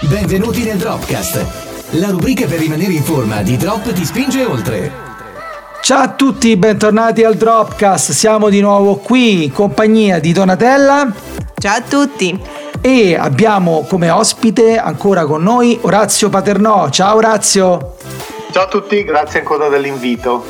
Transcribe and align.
Benvenuti 0.00 0.62
nel 0.62 0.76
Dropcast, 0.76 1.44
la 1.92 2.10
rubrica 2.10 2.46
per 2.46 2.58
rimanere 2.58 2.92
in 2.92 3.02
forma 3.02 3.40
di 3.40 3.56
Drop 3.56 3.90
ti 3.94 4.04
spinge 4.04 4.44
oltre. 4.44 4.92
Ciao 5.80 6.02
a 6.02 6.08
tutti, 6.10 6.54
bentornati 6.56 7.24
al 7.24 7.34
Dropcast. 7.34 8.12
Siamo 8.12 8.50
di 8.50 8.60
nuovo 8.60 8.96
qui 8.96 9.44
in 9.44 9.52
compagnia 9.52 10.18
di 10.20 10.32
Donatella. 10.32 11.10
Ciao 11.58 11.76
a 11.76 11.80
tutti. 11.80 12.38
E 12.82 13.16
abbiamo 13.16 13.86
come 13.88 14.10
ospite 14.10 14.76
ancora 14.76 15.24
con 15.24 15.42
noi 15.42 15.78
Orazio 15.80 16.28
Paternò. 16.28 16.90
Ciao 16.90 17.16
Orazio. 17.16 17.96
Ciao 18.52 18.64
a 18.64 18.68
tutti, 18.68 19.02
grazie 19.02 19.38
ancora 19.38 19.68
dell'invito. 19.68 20.44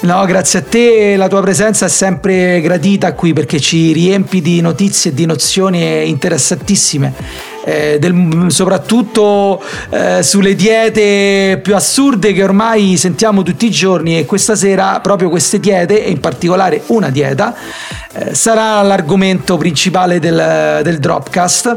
No, 0.00 0.24
grazie 0.24 0.60
a 0.60 0.62
te, 0.62 1.16
la 1.16 1.28
tua 1.28 1.42
presenza 1.42 1.86
è 1.86 1.90
sempre 1.90 2.60
gradita 2.62 3.12
qui 3.12 3.34
perché 3.34 3.60
ci 3.60 3.92
riempi 3.92 4.40
di 4.40 4.60
notizie 4.62 5.10
e 5.10 5.14
di 5.14 5.26
nozioni 5.26 6.08
interessantissime 6.08 7.52
eh, 7.64 7.98
del, 7.98 8.46
soprattutto 8.48 9.62
eh, 9.90 10.22
sulle 10.22 10.54
diete 10.54 11.58
più 11.62 11.74
assurde 11.74 12.32
che 12.32 12.42
ormai 12.42 12.96
sentiamo 12.96 13.42
tutti 13.42 13.66
i 13.66 13.70
giorni 13.70 14.18
e 14.18 14.26
questa 14.26 14.54
sera 14.54 15.00
proprio 15.00 15.30
queste 15.30 15.58
diete 15.58 16.04
e 16.04 16.10
in 16.10 16.20
particolare 16.20 16.82
una 16.88 17.08
dieta 17.08 17.54
eh, 18.12 18.34
sarà 18.34 18.80
l'argomento 18.82 19.56
principale 19.56 20.18
del, 20.18 20.80
del 20.82 20.98
Dropcast. 20.98 21.76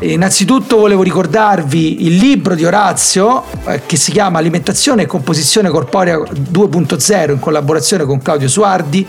Innanzitutto 0.00 0.78
volevo 0.78 1.02
ricordarvi 1.02 2.06
il 2.06 2.16
libro 2.16 2.54
di 2.54 2.64
Orazio 2.64 3.44
eh, 3.66 3.82
che 3.84 3.96
si 3.96 4.10
chiama 4.10 4.38
Alimentazione 4.38 5.02
e 5.02 5.06
composizione 5.06 5.68
corporea 5.68 6.16
2.0 6.16 7.30
in 7.32 7.38
collaborazione 7.38 8.04
con 8.04 8.22
Claudio 8.22 8.48
Suardi 8.48 9.06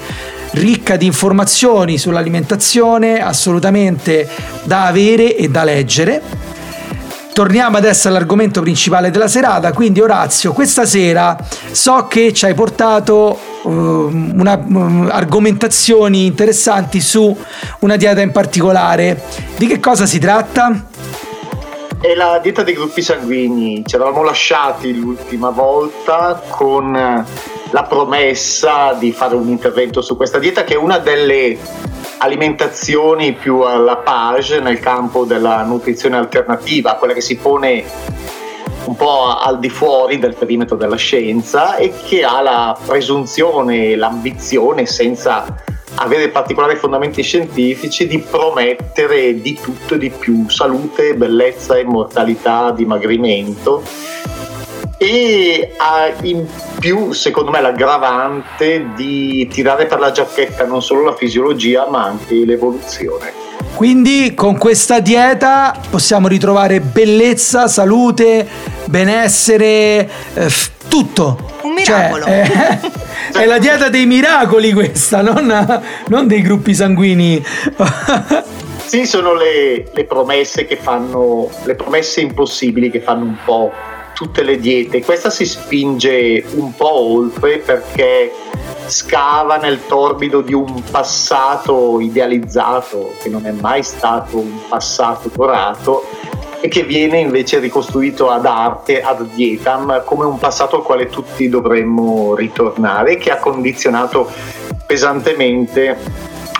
ricca 0.51 0.95
di 0.95 1.05
informazioni 1.05 1.97
sull'alimentazione, 1.97 3.21
assolutamente 3.21 4.27
da 4.63 4.85
avere 4.85 5.35
e 5.35 5.49
da 5.49 5.63
leggere. 5.63 6.21
Torniamo 7.33 7.77
adesso 7.77 8.09
all'argomento 8.09 8.59
principale 8.61 9.11
della 9.11 9.29
serata, 9.29 9.71
quindi 9.71 10.01
Orazio, 10.01 10.51
questa 10.51 10.85
sera 10.85 11.37
so 11.71 12.07
che 12.09 12.33
ci 12.33 12.45
hai 12.45 12.53
portato 12.53 13.39
uh, 13.61 13.69
una, 13.69 14.57
uh, 14.57 15.07
argomentazioni 15.09 16.25
interessanti 16.25 16.99
su 16.99 17.35
una 17.79 17.95
dieta 17.95 18.19
in 18.19 18.31
particolare. 18.31 19.23
Di 19.55 19.67
che 19.67 19.79
cosa 19.79 20.05
si 20.05 20.19
tratta? 20.19 20.87
È 22.01 22.15
la 22.15 22.39
dieta 22.39 22.63
dei 22.63 22.75
gruppi 22.75 23.01
sanguigni, 23.01 23.83
ci 23.85 23.95
eravamo 23.95 24.23
lasciati 24.23 24.97
l'ultima 24.97 25.49
volta 25.49 26.41
con 26.47 26.93
la 26.93 27.83
promessa 27.83 28.93
di 28.93 29.11
fare 29.11 29.35
un 29.35 29.49
intervento 29.49 30.01
su 30.01 30.15
questa 30.15 30.39
dieta 30.39 30.63
che 30.63 30.75
è 30.75 30.77
una 30.77 30.97
delle 30.99 31.57
alimentazioni 32.19 33.33
più 33.33 33.59
alla 33.63 33.97
page 33.97 34.61
nel 34.61 34.79
campo 34.79 35.25
della 35.25 35.61
nutrizione 35.63 36.15
alternativa, 36.15 36.95
quella 36.95 37.13
che 37.13 37.19
si 37.19 37.35
pone 37.35 37.83
un 38.85 38.95
po' 38.95 39.35
al 39.37 39.59
di 39.59 39.69
fuori 39.69 40.19
del 40.19 40.35
perimetro 40.35 40.77
della 40.77 40.95
scienza 40.95 41.75
e 41.75 41.91
che 42.05 42.23
ha 42.23 42.41
la 42.41 42.77
presunzione 42.85 43.87
e 43.87 43.95
l'ambizione 43.97 44.85
senza 44.85 45.53
avere 46.01 46.29
particolari 46.29 46.75
fondamenti 46.75 47.21
scientifici 47.21 48.07
di 48.07 48.19
promettere 48.19 49.39
di 49.41 49.57
tutto 49.61 49.95
e 49.95 49.97
di 49.97 50.09
più, 50.09 50.49
salute, 50.49 51.15
bellezza, 51.15 51.77
immortalità, 51.77 52.71
dimagrimento 52.71 53.83
e 55.01 55.75
ha 55.77 56.11
in 56.23 56.45
più 56.77 57.13
secondo 57.13 57.51
me 57.51 57.61
l'aggravante 57.61 58.89
di 58.95 59.47
tirare 59.47 59.85
per 59.85 59.97
la 59.97 60.11
giacchetta 60.11 60.65
non 60.65 60.81
solo 60.81 61.03
la 61.03 61.15
fisiologia 61.15 61.87
ma 61.89 62.03
anche 62.03 62.35
l'evoluzione. 62.45 63.47
Quindi 63.75 64.33
con 64.33 64.57
questa 64.57 64.99
dieta 64.99 65.73
possiamo 65.89 66.27
ritrovare 66.27 66.81
bellezza, 66.81 67.67
salute, 67.67 68.45
benessere, 68.85 70.09
eh, 70.33 70.51
tutto. 70.89 71.51
Un 71.61 71.73
miracolo. 71.73 72.25
Cioè, 72.25 72.79
eh, 72.81 72.91
è 73.33 73.45
la 73.45 73.57
dieta 73.57 73.89
dei 73.89 74.05
miracoli 74.05 74.73
questa, 74.73 75.21
non, 75.21 75.81
non 76.07 76.27
dei 76.27 76.41
gruppi 76.41 76.73
sanguigni. 76.73 77.43
sì, 78.85 79.05
sono 79.05 79.33
le, 79.33 79.89
le 79.91 80.05
promesse 80.05 80.65
che 80.65 80.75
fanno, 80.75 81.49
le 81.63 81.75
promesse 81.75 82.21
impossibili 82.21 82.89
che 82.89 83.01
fanno 83.01 83.25
un 83.25 83.37
po' 83.43 83.71
tutte 84.13 84.43
le 84.43 84.59
diete. 84.59 85.01
Questa 85.01 85.29
si 85.29 85.45
spinge 85.45 86.43
un 86.55 86.75
po' 86.75 86.93
oltre 86.93 87.59
perché 87.59 88.31
scava 88.87 89.57
nel 89.57 89.85
torbido 89.87 90.41
di 90.41 90.53
un 90.53 90.83
passato 90.91 91.99
idealizzato 92.01 93.13
che 93.21 93.29
non 93.29 93.45
è 93.45 93.51
mai 93.51 93.83
stato 93.83 94.39
un 94.39 94.67
passato 94.67 95.29
dorato 95.33 96.03
e 96.61 96.67
che 96.67 96.83
viene 96.83 97.19
invece 97.19 97.59
ricostruito 97.59 98.29
ad 98.29 98.45
arte, 98.45 99.01
ad 99.01 99.25
dietam, 99.33 100.03
come 100.05 100.25
un 100.25 100.37
passato 100.37 100.77
al 100.77 100.83
quale 100.83 101.07
tutti 101.07 101.47
dovremmo 101.47 102.35
ritornare, 102.35 103.17
che 103.17 103.31
ha 103.31 103.37
condizionato 103.37 104.29
pesantemente 104.85 105.97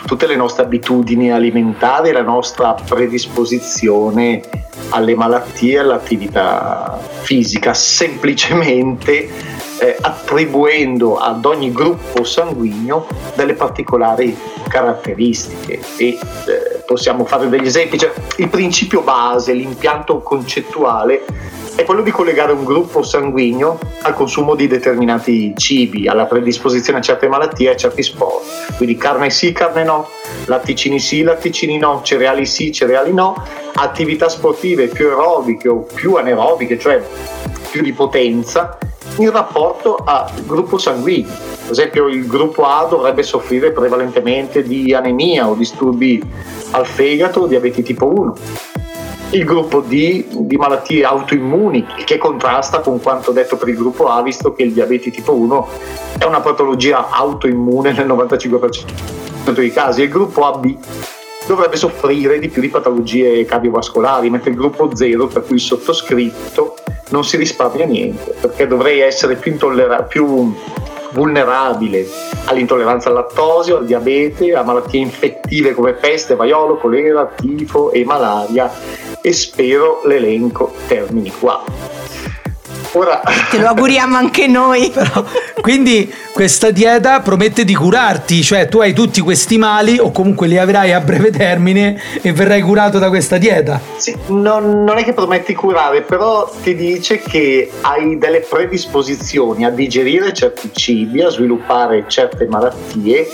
tutte 0.05 0.27
le 0.27 0.35
nostre 0.35 0.63
abitudini 0.63 1.31
alimentari, 1.31 2.11
la 2.11 2.21
nostra 2.21 2.73
predisposizione 2.73 4.41
alle 4.89 5.15
malattie 5.15 5.79
all'attività 5.79 6.99
fisica, 7.21 7.73
semplicemente 7.73 9.58
eh, 9.79 9.97
attribuendo 9.99 11.17
ad 11.17 11.45
ogni 11.45 11.71
gruppo 11.71 12.23
sanguigno 12.23 13.07
delle 13.35 13.53
particolari 13.53 14.37
caratteristiche 14.67 15.79
e 15.97 16.07
eh, 16.07 16.19
possiamo 16.85 17.25
fare 17.25 17.49
degli 17.49 17.65
esempi. 17.65 17.97
Cioè, 17.97 18.11
il 18.37 18.49
principio 18.49 19.01
base, 19.01 19.53
l'impianto 19.53 20.19
concettuale 20.19 21.23
è 21.75 21.85
quello 21.85 22.01
di 22.01 22.11
collegare 22.11 22.51
un 22.51 22.65
gruppo 22.65 23.03
sanguigno 23.03 23.79
al 24.01 24.13
consumo 24.13 24.53
di 24.53 24.67
determinati 24.67 25.53
cibi, 25.55 26.09
alla 26.09 26.25
predisposizione 26.25 26.99
a 26.99 27.01
certe 27.01 27.29
malattie 27.29 27.69
e 27.69 27.73
a 27.73 27.75
certi 27.77 28.03
sport. 28.03 28.75
Quindi 28.75 28.97
carne 28.97 29.29
sì, 29.29 29.53
carne 29.53 29.85
no, 29.85 30.09
latticini 30.45 30.99
sì, 30.99 31.23
latticini 31.23 31.77
no, 31.77 32.01
cereali 32.03 32.45
sì, 32.45 32.73
cereali 32.73 33.13
no, 33.13 33.33
attività 33.75 34.27
sportive 34.27 34.87
più 34.87 35.07
aerobiche 35.07 35.69
o 35.69 35.87
più 35.93 36.15
anaerobiche, 36.15 36.77
cioè 36.77 37.01
più 37.71 37.81
di 37.81 37.93
potenza, 37.93 38.77
in 39.17 39.31
rapporto 39.31 39.95
al 39.95 40.29
gruppo 40.45 40.77
sanguigno. 40.77 41.31
Per 41.61 41.71
esempio 41.71 42.07
il 42.07 42.27
gruppo 42.27 42.63
A 42.65 42.85
dovrebbe 42.89 43.23
soffrire 43.23 43.71
prevalentemente 43.71 44.63
di 44.63 44.93
anemia 44.93 45.47
o 45.47 45.55
disturbi 45.55 46.21
al 46.71 46.85
fegato 46.85 47.41
o 47.41 47.47
diabete 47.47 47.81
tipo 47.83 48.07
1 48.07 48.35
il 49.31 49.43
gruppo 49.45 49.81
D 49.81 50.25
di 50.39 50.57
malattie 50.57 51.03
autoimmuni, 51.03 51.85
che 52.03 52.17
contrasta 52.17 52.79
con 52.79 52.99
quanto 52.99 53.31
detto 53.31 53.57
per 53.57 53.67
il 53.67 53.75
gruppo 53.75 54.07
A, 54.07 54.23
visto 54.23 54.53
che 54.53 54.63
il 54.63 54.73
diabete 54.73 55.11
tipo 55.11 55.35
1 55.35 55.67
è 56.17 56.23
una 56.23 56.39
patologia 56.39 57.09
autoimmune 57.09 57.91
nel 57.91 58.07
95% 58.07 59.51
dei 59.51 59.71
casi. 59.71 60.01
Il 60.01 60.09
gruppo 60.09 60.47
AB 60.47 60.75
dovrebbe 61.45 61.75
soffrire 61.75 62.39
di 62.39 62.49
più 62.49 62.61
di 62.61 62.69
patologie 62.69 63.45
cardiovascolari, 63.45 64.31
mentre 64.31 64.49
il 64.49 64.55
gruppo 64.55 64.95
0, 64.95 65.27
per 65.27 65.45
cui 65.45 65.55
il 65.55 65.61
sottoscritto, 65.61 66.75
non 67.09 67.23
si 67.23 67.37
risparmia 67.37 67.85
niente, 67.85 68.33
perché 68.39 68.67
dovrei 68.67 68.99
essere 68.99 69.35
più, 69.35 69.51
intollera- 69.51 70.03
più 70.03 70.53
vulnerabile 71.11 72.07
all'intolleranza 72.45 73.09
al 73.09 73.15
lattosio, 73.15 73.77
al 73.77 73.85
diabete, 73.85 74.53
a 74.53 74.63
malattie 74.63 74.99
infettive 74.99 75.73
come 75.73 75.93
peste, 75.93 76.35
vaiolo, 76.35 76.77
colera, 76.77 77.25
tifo 77.25 77.91
e 77.91 78.03
malaria 78.05 78.71
e 79.21 79.33
spero 79.33 80.01
l'elenco 80.05 80.73
termini 80.87 81.31
qua. 81.31 81.98
Ora... 82.93 83.21
Te 83.49 83.57
lo 83.57 83.67
auguriamo 83.67 84.15
anche 84.15 84.47
noi. 84.47 84.89
Però, 84.93 85.23
quindi 85.61 86.11
questa 86.33 86.71
dieta 86.71 87.19
promette 87.19 87.63
di 87.63 87.75
curarti, 87.75 88.41
cioè 88.41 88.67
tu 88.67 88.79
hai 88.79 88.93
tutti 88.93 89.21
questi 89.21 89.57
mali 89.57 89.99
o 89.99 90.11
comunque 90.11 90.47
li 90.47 90.57
avrai 90.57 90.93
a 90.93 90.99
breve 90.99 91.31
termine 91.31 92.01
e 92.21 92.31
verrai 92.31 92.61
curato 92.61 92.97
da 92.97 93.09
questa 93.09 93.37
dieta. 93.37 93.79
Sì, 93.97 94.15
non, 94.27 94.83
non 94.83 94.97
è 94.97 95.03
che 95.03 95.13
prometti 95.13 95.53
curare, 95.53 96.01
però 96.01 96.49
ti 96.63 96.75
dice 96.75 97.19
che 97.19 97.69
hai 97.81 98.17
delle 98.17 98.39
predisposizioni 98.39 99.65
a 99.65 99.69
digerire 99.69 100.33
certi 100.33 100.71
cibi, 100.73 101.21
a 101.21 101.29
sviluppare 101.29 102.05
certe 102.07 102.47
malattie 102.47 103.27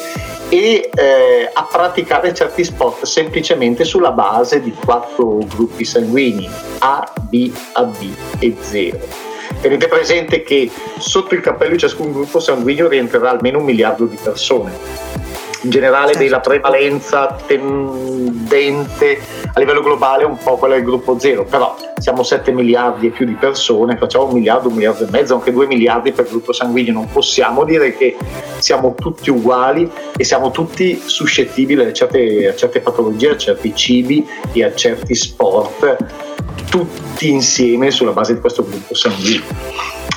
e 0.49 0.89
eh, 0.93 1.49
a 1.51 1.67
praticare 1.71 2.33
certi 2.33 2.63
sport 2.63 3.03
semplicemente 3.05 3.83
sulla 3.83 4.11
base 4.11 4.61
di 4.61 4.71
quattro 4.71 5.39
gruppi 5.55 5.85
sanguigni 5.85 6.49
A, 6.79 7.11
B, 7.29 7.51
AB 7.73 7.95
e 8.39 8.55
0 8.59 9.24
Tenete 9.65 9.87
presente 9.87 10.43
che 10.43 10.69
sotto 10.99 11.33
il 11.33 11.41
cappello 11.41 11.71
di 11.71 11.79
ciascun 11.79 12.11
gruppo 12.11 12.39
sanguigno 12.39 12.87
rientrerà 12.87 13.31
almeno 13.31 13.57
un 13.57 13.65
miliardo 13.65 14.05
di 14.05 14.15
persone. 14.21 14.71
In 15.63 15.71
generale 15.71 16.09
certo. 16.09 16.21
della 16.21 16.39
prevalenza 16.39 17.35
tendente 17.47 19.19
a 19.51 19.59
livello 19.59 19.81
globale 19.81 20.21
è 20.21 20.25
un 20.27 20.37
po' 20.37 20.57
quella 20.57 20.75
del 20.75 20.83
gruppo 20.83 21.17
zero, 21.17 21.45
però 21.45 21.75
siamo 21.97 22.21
7 22.21 22.51
miliardi 22.51 23.07
e 23.07 23.09
più 23.09 23.25
di 23.25 23.33
persone, 23.33 23.97
facciamo 23.97 24.25
un 24.25 24.33
miliardo, 24.33 24.67
un 24.67 24.75
miliardo 24.75 25.03
e 25.03 25.07
mezzo, 25.09 25.33
anche 25.33 25.51
2 25.51 25.65
miliardi 25.65 26.11
per 26.11 26.27
gruppo 26.27 26.53
sanguigno, 26.53 26.93
non 26.93 27.09
possiamo 27.09 27.63
dire 27.63 27.97
che 27.97 28.15
siamo 28.59 28.93
tutti 28.93 29.31
uguali 29.31 29.89
e 30.15 30.23
siamo 30.23 30.51
tutti 30.51 31.01
suscettibili 31.03 31.83
a 31.83 31.91
certe, 31.91 32.49
a 32.49 32.55
certe 32.55 32.81
patologie, 32.81 33.31
a 33.31 33.37
certi 33.37 33.73
cibi 33.73 34.23
e 34.53 34.63
a 34.63 34.75
certi 34.75 35.15
sport 35.15 36.24
tutti 36.75 37.29
insieme 37.29 37.89
sulla 37.89 38.11
base 38.11 38.33
di 38.33 38.41
questo 38.41 38.65
gruppo 38.65 38.93
sanguigno. 38.93 39.45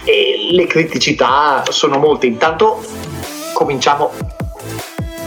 E 0.03 0.49
le 0.51 0.67
criticità 0.67 1.63
sono 1.69 1.99
molte. 1.99 2.27
Intanto 2.27 2.85
cominciamo 3.53 4.11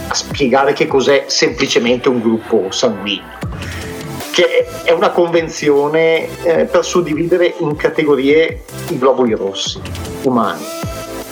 a 0.08 0.14
spiegare 0.14 0.74
che 0.74 0.86
cos'è 0.86 1.24
semplicemente 1.28 2.10
un 2.10 2.20
gruppo 2.20 2.70
sanguigno 2.70 3.40
che 4.32 4.66
è 4.84 4.92
una 4.92 5.10
convenzione 5.10 6.26
eh, 6.42 6.64
per 6.64 6.84
suddividere 6.86 7.54
in 7.58 7.76
categorie 7.76 8.62
i 8.88 8.98
globuli 8.98 9.34
rossi 9.34 9.78
umani, 10.22 10.64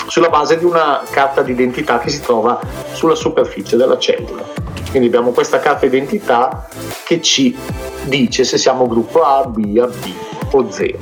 sulla 0.07 0.29
base 0.29 0.59
di 0.59 0.67
una 0.67 1.03
carta 1.11 1.41
d'identità 1.41 1.99
che 1.99 2.11
si 2.11 2.21
trova 2.21 2.61
sulla 2.93 3.15
superficie 3.15 3.79
della 3.79 3.99
cellula. 3.99 4.60
Quindi 4.91 5.09
abbiamo 5.09 5.31
questa 5.31 5.61
carta 5.61 5.87
d'identità 5.87 6.69
che 7.05 7.23
ci 7.23 7.57
dice 8.05 8.45
se 8.45 8.59
siamo 8.59 8.89
gruppo 8.89 9.23
A, 9.23 9.45
B, 9.47 9.79
AB 9.79 10.53
o 10.53 10.71
0. 10.71 10.99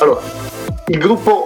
Allora, 0.00 0.20
il 0.86 0.98
gruppo 0.98 1.44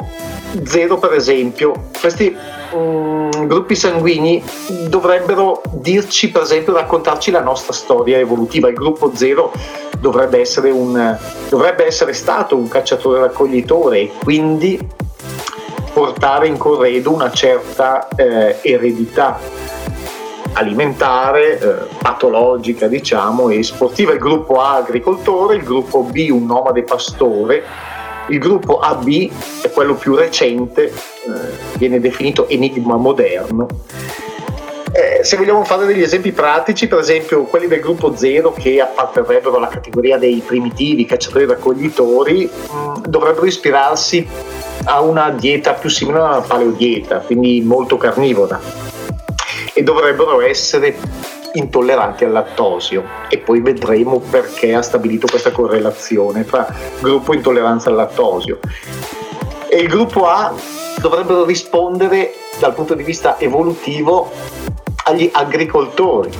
0 0.64 0.98
per 0.98 1.12
esempio, 1.12 1.88
questi 1.98 2.34
um, 2.72 3.46
gruppi 3.46 3.74
sanguigni 3.74 4.42
dovrebbero 4.88 5.62
dirci, 5.72 6.30
per 6.30 6.42
esempio, 6.42 6.74
raccontarci 6.74 7.30
la 7.30 7.40
nostra 7.40 7.72
storia 7.72 8.18
evolutiva. 8.18 8.68
Il 8.68 8.74
gruppo 8.74 9.12
0 9.14 9.52
dovrebbe 9.98 10.40
essere, 10.40 10.70
un, 10.70 11.16
dovrebbe 11.48 11.86
essere 11.86 12.12
stato 12.12 12.56
un 12.56 12.68
cacciatore 12.68 13.20
raccoglitore 13.20 14.00
e 14.00 14.12
quindi 14.22 14.78
portare 15.92 16.46
in 16.46 16.58
corredo 16.58 17.12
una 17.12 17.30
certa 17.30 18.08
eh, 18.14 18.58
eredità 18.60 19.38
alimentare, 20.56 21.58
eh, 21.58 21.74
patologica 21.98 22.86
diciamo 22.88 23.50
e 23.50 23.62
sportiva. 23.62 24.12
Il 24.12 24.18
gruppo 24.18 24.60
A 24.60 24.76
agricoltore, 24.76 25.56
il 25.56 25.62
gruppo 25.62 26.02
B 26.02 26.28
un 26.30 26.46
nomade 26.46 26.82
pastore, 26.82 27.62
il 28.28 28.38
gruppo 28.38 28.78
AB 28.80 29.30
è 29.62 29.70
quello 29.70 29.94
più 29.94 30.14
recente, 30.14 30.86
eh, 30.86 30.92
viene 31.76 32.00
definito 32.00 32.48
enigma 32.48 32.96
moderno. 32.96 33.68
Eh, 34.92 35.22
se 35.24 35.36
vogliamo 35.36 35.62
fare 35.64 35.84
degli 35.84 36.00
esempi 36.00 36.32
pratici, 36.32 36.88
per 36.88 37.00
esempio 37.00 37.42
quelli 37.42 37.66
del 37.66 37.80
gruppo 37.80 38.16
0 38.16 38.52
che 38.52 38.80
apparterrebbero 38.80 39.56
alla 39.56 39.68
categoria 39.68 40.16
dei 40.16 40.42
primitivi 40.44 41.04
cacciatori 41.04 41.44
raccoglitori, 41.44 42.48
mh, 42.50 42.76
mm, 42.76 42.94
dovrebbero 43.06 43.44
ispirarsi 43.44 44.26
a 44.84 45.02
una 45.02 45.30
dieta 45.30 45.74
più 45.74 45.90
simile 45.90 46.18
alla 46.18 46.40
paleodieta, 46.40 47.18
quindi 47.18 47.60
molto 47.60 47.98
carnivora, 47.98 48.58
e 49.78 49.82
dovrebbero 49.82 50.40
essere 50.40 50.96
intolleranti 51.52 52.24
al 52.24 52.32
lattosio 52.32 53.04
e 53.28 53.36
poi 53.36 53.60
vedremo 53.60 54.20
perché 54.20 54.74
ha 54.74 54.80
stabilito 54.80 55.26
questa 55.26 55.52
correlazione 55.52 56.44
fra 56.44 56.66
gruppo 57.00 57.34
intolleranza 57.34 57.90
al 57.90 57.96
lattosio. 57.96 58.58
E 59.68 59.76
il 59.76 59.88
gruppo 59.88 60.26
A 60.26 60.54
dovrebbero 60.98 61.44
rispondere 61.44 62.32
dal 62.58 62.72
punto 62.72 62.94
di 62.94 63.02
vista 63.02 63.38
evolutivo 63.38 64.30
agli 65.04 65.28
agricoltori, 65.30 66.30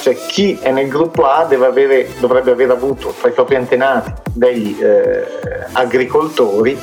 cioè 0.00 0.14
chi 0.14 0.58
è 0.60 0.70
nel 0.70 0.88
gruppo 0.88 1.24
A 1.24 1.46
avere, 1.48 2.10
dovrebbe 2.20 2.50
aver 2.50 2.72
avuto 2.72 3.14
tra 3.18 3.30
i 3.30 3.32
propri 3.32 3.54
antenati 3.54 4.12
degli 4.34 4.76
eh, 4.82 5.24
agricoltori 5.72 6.78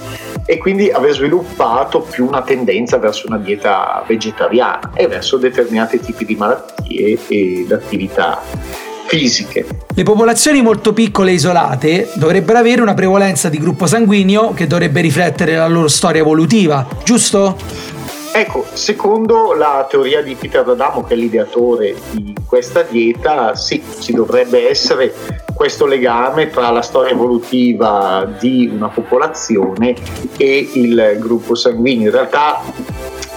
e 0.49 0.57
quindi 0.57 0.89
aver 0.89 1.13
sviluppato 1.13 2.01
più 2.01 2.25
una 2.25 2.41
tendenza 2.41 2.97
verso 2.97 3.27
una 3.27 3.37
dieta 3.37 4.03
vegetariana 4.07 4.93
e 4.95 5.05
verso 5.05 5.37
determinati 5.37 5.99
tipi 5.99 6.25
di 6.25 6.35
malattie 6.35 7.19
ed 7.27 7.71
attività 7.71 8.41
fisiche. 9.05 9.67
Le 9.93 10.01
popolazioni 10.01 10.63
molto 10.63 10.91
piccole 10.91 11.29
e 11.29 11.33
isolate 11.35 12.09
dovrebbero 12.15 12.57
avere 12.57 12.81
una 12.81 12.95
prevalenza 12.95 13.47
di 13.47 13.59
gruppo 13.59 13.85
sanguigno 13.85 14.51
che 14.55 14.65
dovrebbe 14.65 15.01
riflettere 15.01 15.55
la 15.55 15.67
loro 15.67 15.87
storia 15.87 16.21
evolutiva, 16.21 16.83
giusto? 17.03 17.55
Ecco, 18.33 18.65
secondo 18.73 19.53
la 19.53 19.85
teoria 19.87 20.23
di 20.23 20.33
Peter 20.33 20.63
D'Adamo, 20.63 21.03
che 21.03 21.13
è 21.13 21.17
l'ideatore 21.17 21.95
di 22.09 22.33
questa 22.47 22.81
dieta, 22.81 23.53
sì, 23.53 23.83
ci 23.99 24.13
dovrebbe 24.13 24.67
essere 24.67 25.13
questo 25.59 25.85
legame 25.85 26.49
tra 26.49 26.69
la 26.69 26.81
storia 26.81 27.11
evolutiva 27.11 28.25
di 28.39 28.71
una 28.73 28.87
popolazione 28.87 29.93
e 30.37 30.69
il 30.75 31.17
gruppo 31.19 31.53
sanguigno. 31.53 32.05
In 32.05 32.11
realtà 32.11 32.61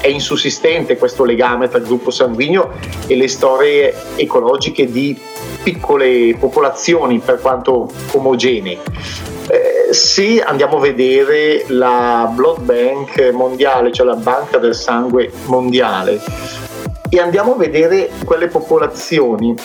è 0.01 0.07
insussistente 0.07 0.97
questo 0.99 1.25
legame 1.25 1.69
tra 1.69 1.79
il 1.79 1.85
gruppo 1.85 2.13
sanguigno 2.13 2.75
e 3.09 3.17
le 3.17 3.27
storie 3.27 3.93
ecologiche 4.15 4.89
di 4.89 5.19
piccole 5.65 6.37
popolazioni 6.39 7.19
per 7.19 7.41
quanto 7.41 7.91
omogenee. 8.13 8.79
Eh, 9.49 9.93
se 9.93 10.41
andiamo 10.43 10.77
a 10.77 10.81
vedere 10.81 11.65
la 11.71 12.31
Blood 12.33 12.61
Bank 12.61 13.31
mondiale, 13.33 13.91
cioè 13.91 14.07
la 14.07 14.15
banca 14.15 14.59
del 14.59 14.77
sangue 14.77 15.29
mondiale, 15.47 16.21
e 17.09 17.19
andiamo 17.19 17.55
a 17.55 17.57
vedere 17.57 18.11
quelle 18.25 18.47
popolazioni 18.47 19.57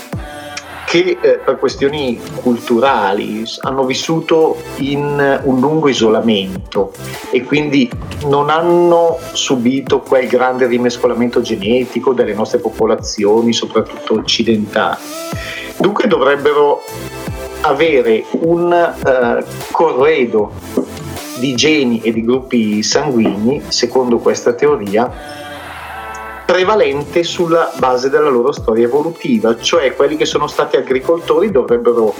che 0.87 1.17
eh, 1.19 1.39
per 1.43 1.57
questioni 1.59 2.17
culturali 2.35 3.43
hanno 3.63 3.83
vissuto 3.83 4.55
in 4.77 5.41
un 5.43 5.59
lungo 5.59 5.89
isolamento 5.89 6.93
e 7.29 7.43
quindi 7.43 7.91
non 8.27 8.49
hanno 8.49 9.17
subito 9.33 9.99
quel 9.99 10.29
grande 10.29 10.65
rimescolamento 10.65 11.41
genetico 11.41 12.13
delle 12.13 12.33
nostre 12.33 12.59
popolazioni, 12.59 13.51
soprattutto 13.51 14.13
occidentali. 14.13 15.01
Dunque 15.77 16.07
dovrebbero 16.07 16.81
avere 17.61 18.23
un 18.39 18.71
eh, 18.71 19.43
corredo 19.71 20.53
di 21.37 21.53
geni 21.53 21.99
e 21.99 22.13
di 22.13 22.23
gruppi 22.23 22.81
sanguigni, 22.81 23.61
secondo 23.67 24.19
questa 24.19 24.53
teoria, 24.53 25.11
prevalente 26.47 27.25
sulla 27.25 27.73
base 27.77 28.09
della 28.09 28.29
loro 28.29 28.53
storia 28.53 28.85
evolutiva, 28.85 29.57
cioè 29.59 29.93
quelli 29.93 30.15
che 30.15 30.23
sono 30.23 30.47
stati 30.47 30.77
agricoltori 30.77 31.51
dovrebbero 31.51 32.15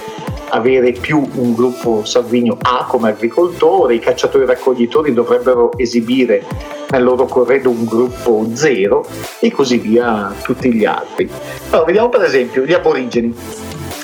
avere 0.50 0.92
più 0.92 1.26
un 1.36 1.54
gruppo 1.54 2.04
sanguigno 2.04 2.58
A 2.60 2.84
come 2.86 3.08
agricoltore, 3.08 3.94
i 3.94 3.98
cacciatori 3.98 4.44
raccoglitori 4.44 5.14
dovrebbero 5.14 5.72
esibire 5.78 6.44
nel 6.90 7.04
loro 7.04 7.24
corredo 7.24 7.70
un 7.70 7.86
gruppo 7.86 8.46
0 8.52 9.06
e 9.40 9.50
così 9.50 9.78
via 9.78 10.34
tutti 10.42 10.74
gli 10.74 10.84
altri. 10.84 11.28
Allora, 11.70 11.86
vediamo 11.86 12.10
per 12.10 12.22
esempio 12.22 12.64
gli 12.66 12.74
aborigeni. 12.74 13.34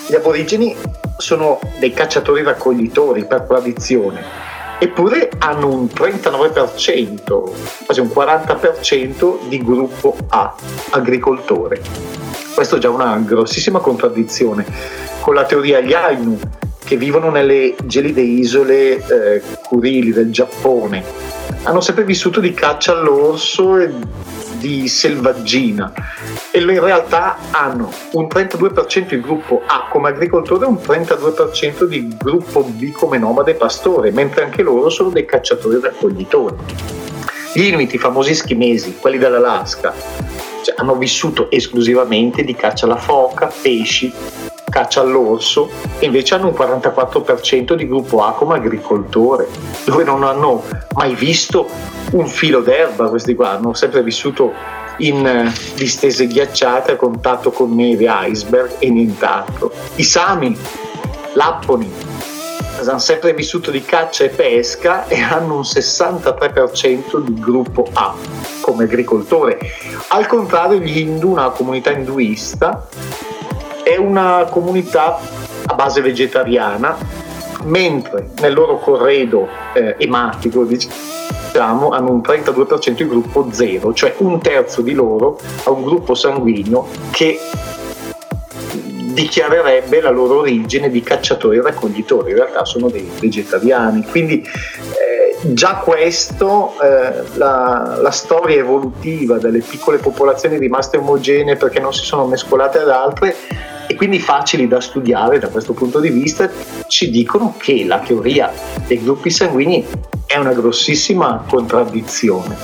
Gli 0.08 0.14
aborigeni 0.14 0.74
sono 1.18 1.60
dei 1.78 1.92
cacciatori 1.92 2.42
raccoglitori 2.42 3.26
per 3.26 3.42
tradizione 3.42 4.53
eppure 4.78 5.30
hanno 5.38 5.68
un 5.68 5.84
39%, 5.84 7.50
quasi 7.84 8.00
un 8.00 8.10
40% 8.14 9.48
di 9.48 9.62
gruppo 9.62 10.16
A, 10.28 10.54
agricoltore. 10.90 11.80
Questo 12.54 12.76
è 12.76 12.78
già 12.78 12.90
una 12.90 13.16
grossissima 13.18 13.80
contraddizione 13.80 14.64
con 15.20 15.34
la 15.34 15.44
teoria 15.44 15.80
gli 15.80 15.92
Ainu, 15.92 16.38
che 16.84 16.96
vivono 16.96 17.30
nelle 17.30 17.74
gelide 17.84 18.20
isole 18.20 18.96
eh, 18.96 19.42
Kurili 19.66 20.12
del 20.12 20.30
Giappone. 20.30 21.02
Hanno 21.62 21.80
sempre 21.80 22.04
vissuto 22.04 22.40
di 22.40 22.52
caccia 22.52 22.92
all'orso 22.92 23.78
e 23.78 23.90
di 24.58 24.88
selvaggina 24.88 25.92
e 26.50 26.60
in 26.60 26.80
realtà 26.80 27.36
hanno 27.50 27.92
un 28.12 28.26
32% 28.26 29.08
di 29.08 29.20
gruppo 29.20 29.62
A 29.66 29.88
come 29.90 30.08
agricoltore 30.08 30.64
e 30.64 30.68
un 30.68 30.78
32% 30.82 31.84
di 31.84 32.14
gruppo 32.16 32.62
B 32.62 32.92
come 32.92 33.18
nomade 33.18 33.54
pastore, 33.54 34.10
mentre 34.10 34.44
anche 34.44 34.62
loro 34.62 34.88
sono 34.90 35.10
dei 35.10 35.24
cacciatori 35.24 35.80
raccoglitori. 35.80 36.56
Gli 37.54 37.62
Inuit, 37.62 37.92
i 37.92 37.98
famosi 37.98 38.34
schimesi, 38.34 38.96
quelli 39.00 39.18
dell'Alaska, 39.18 39.94
cioè, 40.62 40.74
hanno 40.78 40.96
vissuto 40.96 41.50
esclusivamente 41.50 42.42
di 42.42 42.54
caccia 42.54 42.86
alla 42.86 42.96
foca, 42.96 43.52
pesci, 43.62 44.12
caccia 44.74 45.02
all'orso 45.02 45.70
e 46.00 46.06
invece 46.06 46.34
hanno 46.34 46.48
un 46.48 46.54
44% 46.54 47.74
di 47.74 47.86
gruppo 47.86 48.24
A 48.24 48.32
come 48.32 48.56
agricoltore, 48.56 49.46
dove 49.84 50.02
non 50.02 50.24
hanno 50.24 50.64
mai 50.94 51.14
visto 51.14 51.68
un 52.10 52.26
filo 52.26 52.60
d'erba 52.60 53.08
questi 53.08 53.36
qua, 53.36 53.50
hanno 53.50 53.72
sempre 53.74 54.02
vissuto 54.02 54.52
in 54.96 55.24
eh, 55.24 55.52
distese 55.76 56.26
ghiacciate 56.26 56.92
a 56.92 56.96
contatto 56.96 57.52
con 57.52 57.72
neve, 57.72 58.06
iceberg 58.08 58.72
e 58.80 58.90
nient'altro. 58.90 59.70
I 59.94 60.02
Sami, 60.02 60.58
Lapponi, 61.34 61.92
hanno 62.84 62.98
sempre 62.98 63.32
vissuto 63.32 63.70
di 63.70 63.82
caccia 63.82 64.24
e 64.24 64.30
pesca 64.30 65.06
e 65.06 65.20
hanno 65.20 65.54
un 65.54 65.60
63% 65.60 67.20
di 67.20 67.38
gruppo 67.38 67.88
A 67.92 68.12
come 68.60 68.84
agricoltore. 68.84 69.56
Al 70.08 70.26
contrario, 70.26 70.78
gli 70.78 70.98
Hindu, 70.98 71.30
una 71.30 71.50
comunità 71.50 71.92
induista, 71.92 72.88
è 73.84 73.96
una 73.96 74.46
comunità 74.50 75.18
a 75.66 75.74
base 75.74 76.00
vegetariana, 76.00 76.96
mentre 77.64 78.30
nel 78.40 78.52
loro 78.52 78.78
corredo 78.78 79.48
eh, 79.74 79.94
ematico 79.98 80.64
diciamo, 80.64 81.90
hanno 81.90 82.10
un 82.10 82.20
32% 82.20 82.90
di 82.90 83.06
gruppo 83.06 83.48
0, 83.50 83.92
cioè 83.92 84.14
un 84.18 84.40
terzo 84.40 84.82
di 84.82 84.92
loro 84.92 85.38
ha 85.64 85.70
un 85.70 85.84
gruppo 85.84 86.14
sanguigno 86.14 86.88
che 87.10 87.38
dichiarerebbe 89.14 90.00
la 90.00 90.10
loro 90.10 90.40
origine 90.40 90.90
di 90.90 91.00
cacciatori 91.00 91.58
e 91.58 91.62
raccoglitori, 91.62 92.30
in 92.30 92.36
realtà 92.36 92.64
sono 92.64 92.88
dei 92.88 93.08
vegetariani. 93.20 94.04
Quindi 94.10 94.42
eh, 94.42 95.52
già 95.52 95.76
questo, 95.76 96.74
eh, 96.82 97.22
la, 97.34 97.98
la, 98.00 98.10
storia 98.10 98.58
evolutiva 98.58 99.38
delle 99.38 99.60
piccole 99.60 99.98
popolazioni 99.98 100.58
rimaste 100.58 100.96
omogenee 100.96 101.56
perché 101.56 101.78
non 101.78 101.94
si 101.94 102.04
sono 102.04 102.26
mescolate 102.26 102.78
ad 102.78 102.90
altre 102.90 103.36
e 103.94 103.96
quindi 103.96 104.18
facili 104.18 104.66
da 104.66 104.80
studiare 104.80 105.38
da 105.38 105.48
questo 105.48 105.72
punto 105.72 106.00
di 106.00 106.10
vista, 106.10 106.50
ci 106.88 107.10
dicono 107.10 107.54
che 107.56 107.84
la 107.86 108.00
teoria 108.00 108.52
dei 108.86 109.00
gruppi 109.00 109.30
sanguigni 109.30 109.86
è 110.26 110.36
una 110.36 110.52
grossissima 110.52 111.44
contraddizione. 111.48 112.56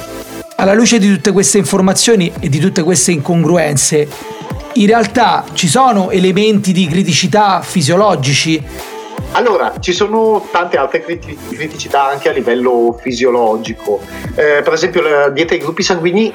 Alla 0.57 0.75
luce 0.75 0.99
di 0.99 1.09
tutte 1.09 1.31
queste 1.31 1.59
informazioni 1.59 2.33
e 2.41 2.49
di 2.49 2.59
tutte 2.59 2.83
queste 2.83 3.13
incongruenze, 3.13 4.09
in 4.75 4.87
realtà 4.87 5.45
ci 5.53 5.69
sono 5.69 6.11
elementi 6.11 6.73
di 6.73 6.87
criticità 6.87 7.63
fisiologici? 7.63 8.63
Allora, 9.33 9.75
ci 9.79 9.93
sono 9.93 10.49
tante 10.51 10.77
altre 10.77 11.03
criticità 11.05 12.09
anche 12.09 12.29
a 12.29 12.33
livello 12.33 12.99
fisiologico. 13.01 14.01
Eh, 14.35 14.63
per 14.63 14.73
esempio, 14.73 15.01
la 15.03 15.29
dieta 15.29 15.51
dei 15.51 15.63
gruppi 15.63 15.85
sanguigni 15.85 16.33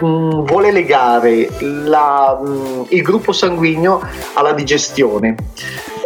mh, 0.00 0.06
mm, 0.06 0.44
vuole 0.44 0.72
legare 0.72 1.48
la, 1.60 2.38
mh, 2.40 2.48
mm, 2.48 2.82
il 2.88 3.02
gruppo 3.02 3.32
sanguigno 3.32 4.00
alla 4.34 4.52
digestione. 4.52 5.34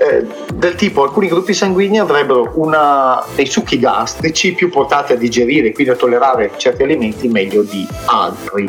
Eh, 0.01 0.27
del 0.55 0.77
tipo 0.77 1.03
alcuni 1.03 1.29
gruppi 1.29 1.53
sanguigni 1.53 1.99
avrebbero 1.99 2.53
una, 2.55 3.23
dei 3.35 3.47
succhi 3.47 3.79
gastrici 3.79 4.55
più 4.55 4.71
portati 4.71 5.13
a 5.13 5.17
digerire, 5.17 5.73
quindi 5.73 5.93
a 5.93 5.97
tollerare 5.97 6.53
certi 6.57 6.83
alimenti 6.83 7.29
meglio 7.29 7.63
di 7.63 7.87
altri 8.07 8.69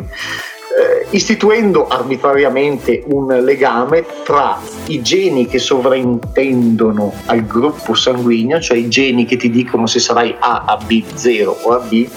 eh, 0.72 1.06
istituendo 1.10 1.86
arbitrariamente 1.86 3.02
un 3.08 3.26
legame 3.44 4.04
tra 4.24 4.58
i 4.86 5.02
geni 5.02 5.46
che 5.46 5.58
sovraintendono 5.58 7.12
al 7.26 7.44
gruppo 7.44 7.94
sanguigno, 7.94 8.60
cioè 8.60 8.78
i 8.78 8.88
geni 8.88 9.24
che 9.24 9.36
ti 9.36 9.50
dicono 9.50 9.86
se 9.86 10.00
sarai 10.00 10.34
A, 10.38 10.64
AB, 10.66 11.02
0 11.14 11.58
o 11.62 11.72
AB, 11.72 12.08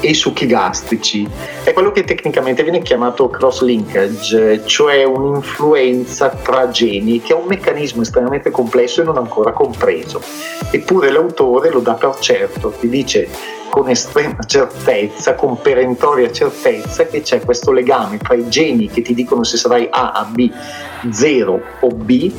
e 0.00 0.14
succhi 0.14 0.46
gastrici. 0.46 1.28
È 1.64 1.72
quello 1.72 1.92
che 1.92 2.04
tecnicamente 2.04 2.62
viene 2.62 2.82
chiamato 2.82 3.28
cross 3.28 3.62
linkage, 3.62 4.62
cioè 4.66 5.04
un'influenza 5.04 6.28
tra 6.28 6.68
geni, 6.70 7.20
che 7.20 7.32
è 7.32 7.36
un 7.36 7.46
meccanismo 7.46 8.02
estremamente 8.02 8.50
complesso 8.50 9.00
e 9.00 9.04
non 9.04 9.16
ancora 9.16 9.52
compreso. 9.52 10.20
Eppure 10.70 11.10
l'autore 11.10 11.70
lo 11.70 11.80
dà 11.80 11.94
per 11.94 12.16
certo, 12.18 12.70
ti 12.78 12.88
dice 12.88 13.28
con 13.70 13.88
estrema 13.88 14.42
certezza, 14.44 15.34
con 15.34 15.60
perentoria 15.60 16.30
certezza, 16.32 17.06
che 17.06 17.22
c'è 17.22 17.40
questo 17.40 17.72
legame 17.72 18.18
tra 18.18 18.34
i 18.34 18.48
geni 18.48 18.88
che 18.88 19.02
ti 19.02 19.14
dicono 19.14 19.44
se 19.44 19.56
sarai 19.56 19.88
A, 19.90 20.26
B, 20.30 20.50
0 21.10 21.62
o 21.80 21.88
B 21.88 22.32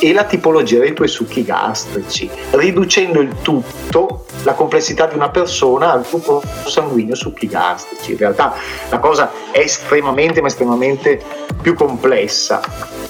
e 0.00 0.12
la 0.12 0.24
tipologia 0.24 0.78
dei 0.78 0.92
tuoi 0.92 1.08
succhi 1.08 1.44
gastrici, 1.44 2.28
riducendo 2.52 3.20
il 3.20 3.36
tutto, 3.42 4.24
la 4.42 4.54
complessità 4.54 5.06
di 5.06 5.14
una 5.14 5.30
persona 5.30 5.92
al 5.92 6.04
gruppo 6.08 6.42
sanguigno 6.66 7.14
succhi 7.14 7.46
gastrici. 7.46 8.12
In 8.12 8.18
realtà 8.18 8.54
la 8.88 8.98
cosa 8.98 9.30
è 9.50 9.58
estremamente, 9.58 10.40
ma 10.40 10.48
estremamente 10.48 11.22
più 11.60 11.74
complessa 11.74 12.60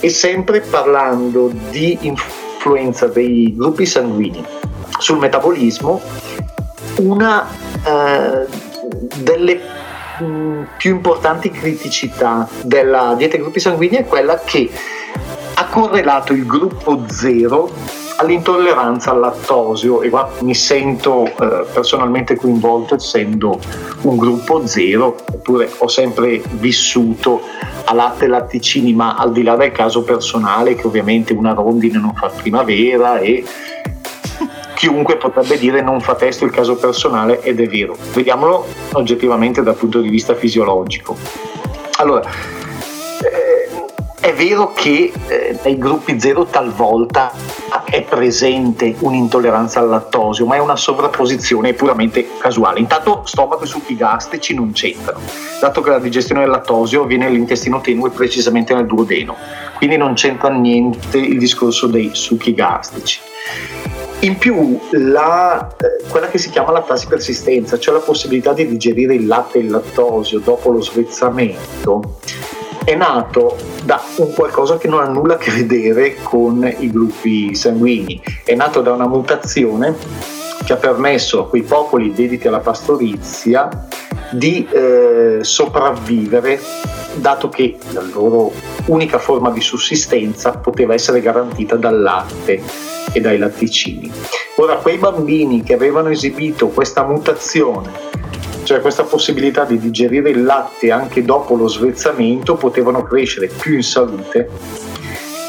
e 0.01 0.09
sempre 0.09 0.61
parlando 0.61 1.51
di 1.71 1.99
influenza 2.03 3.07
dei 3.07 3.55
gruppi 3.57 3.87
sanguigni 3.87 4.45
sul 4.99 5.19
metabolismo 5.19 6.01
una 6.99 7.47
eh, 7.85 8.47
delle 9.17 9.61
mm, 10.23 10.63
più 10.77 10.95
importanti 10.95 11.51
criticità 11.51 12.49
della 12.63 13.15
dieta 13.17 13.37
ai 13.37 13.43
gruppi 13.43 13.61
sanguigni 13.61 13.97
è 13.97 14.05
quella 14.05 14.41
che 14.45 14.71
ha 15.55 15.67
correlato 15.67 16.33
il 16.33 16.47
gruppo 16.47 17.05
0 17.09 17.99
all'intolleranza 18.21 19.11
al 19.11 19.21
lattosio. 19.21 20.03
E 20.03 20.11
qua 20.11 20.31
mi 20.41 20.55
sento 20.55 21.25
eh, 21.25 21.67
personalmente 21.73 22.37
coinvolto 22.37 22.95
essendo 22.95 23.59
un 24.03 24.17
gruppo 24.17 24.67
zero 24.67 25.17
eppure 25.33 25.71
ho 25.77 25.89
sempre 25.89 26.43
vissuto 26.53 27.41
a 27.85 27.95
latte 27.95 28.27
e 28.27 28.29
latticini 28.29 28.93
ma 28.93 29.17
al 29.17 29.33
di 29.33 29.43
là 29.43 29.57
del 29.57 29.73
caso 29.73 30.03
personale 30.03 30.75
che 30.75 30.87
ovviamente 30.87 31.33
una 31.33 31.53
rondine 31.53 31.99
non 31.99 32.15
fa 32.15 32.29
primavera 32.29 33.19
e 33.19 33.45
chiunque 34.81 35.19
potrebbe 35.19 35.59
dire 35.59 35.83
non 35.83 36.01
fa 36.01 36.15
testo 36.15 36.47
il 36.47 36.51
caso 36.51 36.75
personale 36.75 37.43
ed 37.43 37.61
è 37.61 37.67
vero. 37.67 37.95
Vediamolo 38.15 38.65
oggettivamente 38.93 39.63
dal 39.63 39.75
punto 39.75 40.01
di 40.01 40.09
vista 40.09 40.35
fisiologico. 40.35 41.15
Allora, 41.99 42.23
eh, 43.23 43.85
è 44.19 44.33
vero 44.33 44.73
che 44.73 45.13
eh, 45.27 45.59
nei 45.63 45.77
gruppi 45.77 46.19
zero 46.19 46.47
talvolta 46.47 47.31
è 47.85 48.01
presente 48.05 48.95
un'intolleranza 49.01 49.81
al 49.81 49.91
lattosio, 49.91 50.47
ma 50.47 50.55
è 50.55 50.61
una 50.61 50.77
sovrapposizione 50.77 51.75
puramente 51.75 52.27
casuale. 52.39 52.81
Intanto 52.81 53.25
stomaco 53.27 53.65
e 53.65 53.67
succhi 53.67 53.95
gastrici 53.95 54.55
non 54.55 54.73
c'entrano, 54.73 55.21
dato 55.61 55.83
che 55.83 55.91
la 55.91 55.99
digestione 55.99 56.41
del 56.41 56.51
lattosio 56.51 57.03
avviene 57.03 57.27
nell'intestino 57.27 57.83
tenue 57.83 58.09
precisamente 58.09 58.73
nel 58.73 58.87
duodeno, 58.87 59.37
quindi 59.77 59.99
non 59.99 60.15
c'entra 60.15 60.49
niente 60.49 61.19
il 61.19 61.39
discorso 61.39 61.87
dei 61.87 62.13
succhi 62.15 62.55
gastrici. 62.55 63.21
In 64.23 64.37
più, 64.37 64.79
la, 64.91 65.75
eh, 65.79 66.05
quella 66.11 66.29
che 66.29 66.37
si 66.37 66.51
chiama 66.51 66.73
lattasi 66.73 67.07
persistenza, 67.07 67.79
cioè 67.79 67.95
la 67.95 68.01
possibilità 68.01 68.53
di 68.53 68.67
digerire 68.67 69.15
il 69.15 69.27
latte 69.27 69.57
e 69.57 69.63
il 69.63 69.71
lattosio 69.71 70.41
dopo 70.41 70.71
lo 70.71 70.83
svezzamento, 70.83 72.19
è 72.85 72.95
nato 72.95 73.57
da 73.83 73.99
un 74.17 74.35
qualcosa 74.35 74.77
che 74.77 74.89
non 74.89 75.01
ha 75.01 75.09
nulla 75.09 75.35
a 75.35 75.39
che 75.39 75.51
vedere 75.51 76.17
con 76.23 76.71
i 76.79 76.91
gruppi 76.91 77.55
sanguigni, 77.55 78.21
è 78.45 78.55
nato 78.55 78.83
da 78.83 78.93
una 78.93 79.09
mutazione 79.09 79.97
che 80.67 80.75
ha 80.75 80.77
permesso 80.77 81.41
a 81.41 81.49
quei 81.49 81.63
popoli 81.63 82.13
dediti 82.13 82.47
alla 82.47 82.59
pastorizia 82.59 83.71
di 84.33 84.69
eh, 84.71 85.39
sopravvivere 85.41 86.61
dato 87.15 87.49
che 87.49 87.79
la 87.93 88.03
loro 88.03 88.53
unica 88.87 89.19
forma 89.19 89.51
di 89.51 89.63
sussistenza 89.63 90.51
poteva 90.51 90.93
essere 90.93 91.23
garantita 91.23 91.77
dal 91.77 92.01
latte 92.01 92.63
e 93.13 93.21
dai 93.21 93.39
latticini. 93.39 94.11
Ora, 94.57 94.77
quei 94.77 94.99
bambini 94.99 95.63
che 95.63 95.75
avevano 95.75 96.11
esibito 96.11 96.69
questa 96.69 97.05
mutazione, 97.05 97.91
cioè 98.65 98.81
questa 98.81 99.05
possibilità 99.05 99.65
di 99.65 99.79
digerire 99.79 100.31
il 100.31 100.45
latte 100.45 100.91
anche 100.91 101.25
dopo 101.25 101.55
lo 101.55 101.69
svezzamento, 101.69 102.57
potevano 102.57 103.03
crescere 103.03 103.49
più 103.49 103.75
in 103.75 103.83
salute 103.83 104.49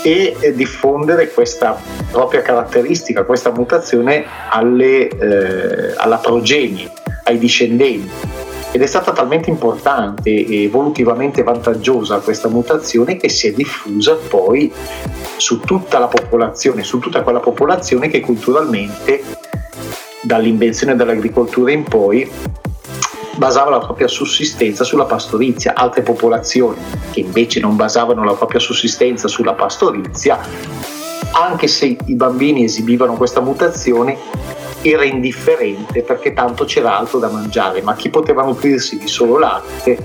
e 0.04 0.54
diffondere 0.56 1.30
questa 1.30 1.80
propria 2.12 2.42
caratteristica, 2.42 3.24
questa 3.24 3.52
mutazione 3.52 4.26
alle, 4.50 5.08
eh, 5.08 5.94
alla 5.96 6.18
progenie, 6.18 6.92
ai 7.26 7.38
discendenti 7.38 8.51
ed 8.72 8.82
è 8.82 8.86
stata 8.86 9.12
talmente 9.12 9.50
importante 9.50 10.30
e 10.30 10.64
evolutivamente 10.64 11.44
vantaggiosa 11.44 12.20
questa 12.20 12.48
mutazione 12.48 13.18
che 13.18 13.28
si 13.28 13.48
è 13.48 13.52
diffusa 13.52 14.16
poi 14.16 14.72
su 15.36 15.60
tutta 15.60 16.00
la 16.00 16.08
popolazione, 16.08 16.84
su 16.84 17.00
tutta 17.00 17.22
quella 17.22 17.40
popolazione 17.40 18.08
che 18.08 18.22
culturalmente 18.22 19.24
dall'invenzione 20.22 20.96
dell'agricoltura 20.96 21.72
in 21.72 21.84
poi 21.84 22.30
basava 23.36 23.72
la 23.72 23.80
propria 23.80 24.08
sussistenza 24.08 24.84
sulla 24.84 25.06
pastorizia, 25.06 25.74
altre 25.74 26.04
popolazioni 26.04 26.78
che 27.12 27.22
invece 27.22 27.60
non 27.60 27.76
basavano 27.76 28.24
la 28.24 28.34
propria 28.34 28.60
sussistenza 28.60 29.28
sulla 29.28 29.54
pastorizia, 29.54 30.40
anche 31.32 31.68
se 31.68 31.98
i 32.06 32.16
bambini 32.16 32.64
esibivano 32.64 33.16
questa 33.16 33.42
mutazione, 33.42 34.18
era 34.82 35.04
indifferente 35.04 36.02
perché 36.02 36.34
tanto 36.34 36.66
c'era 36.66 36.98
altro 36.98 37.20
da 37.20 37.30
mangiare, 37.30 37.82
ma 37.82 37.96
chi 37.96 38.10
poteva 38.10 38.44
nutrirsi 38.44 38.98
di 38.98 39.08
solo 39.08 39.38
latte 39.38 39.98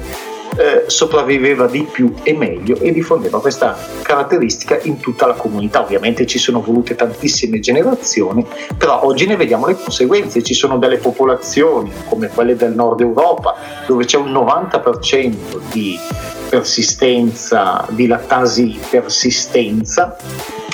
eh, 0.56 0.85
sopravviveva 0.87 1.66
di 1.66 1.83
più 1.83 2.14
e 2.23 2.33
meglio 2.33 2.76
e 2.76 2.92
diffondeva 2.92 3.40
questa 3.40 3.76
caratteristica 4.02 4.78
in 4.83 4.99
tutta 4.99 5.26
la 5.26 5.35
comunità. 5.35 5.83
Ovviamente 5.83 6.26
ci 6.26 6.38
sono 6.38 6.61
volute 6.61 6.95
tantissime 6.95 7.61
generazioni, 7.61 8.45
però 8.76 9.04
oggi 9.04 9.26
ne 9.26 9.37
vediamo 9.37 9.66
le 9.66 9.76
conseguenze. 9.76 10.42
Ci 10.42 10.54
sono 10.54 10.78
delle 10.78 10.99
popolazioni 10.99 11.92
come 12.09 12.28
quelle 12.28 12.56
del 12.56 12.73
nord 12.73 13.00
Europa 13.00 13.54
dove 13.87 14.04
c'è 14.04 14.16
un 14.16 14.33
90% 14.33 15.61
di 15.71 15.99
persistenza, 16.49 17.85
di 17.90 18.06
lattasi 18.06 18.78
persistenza 18.88 20.16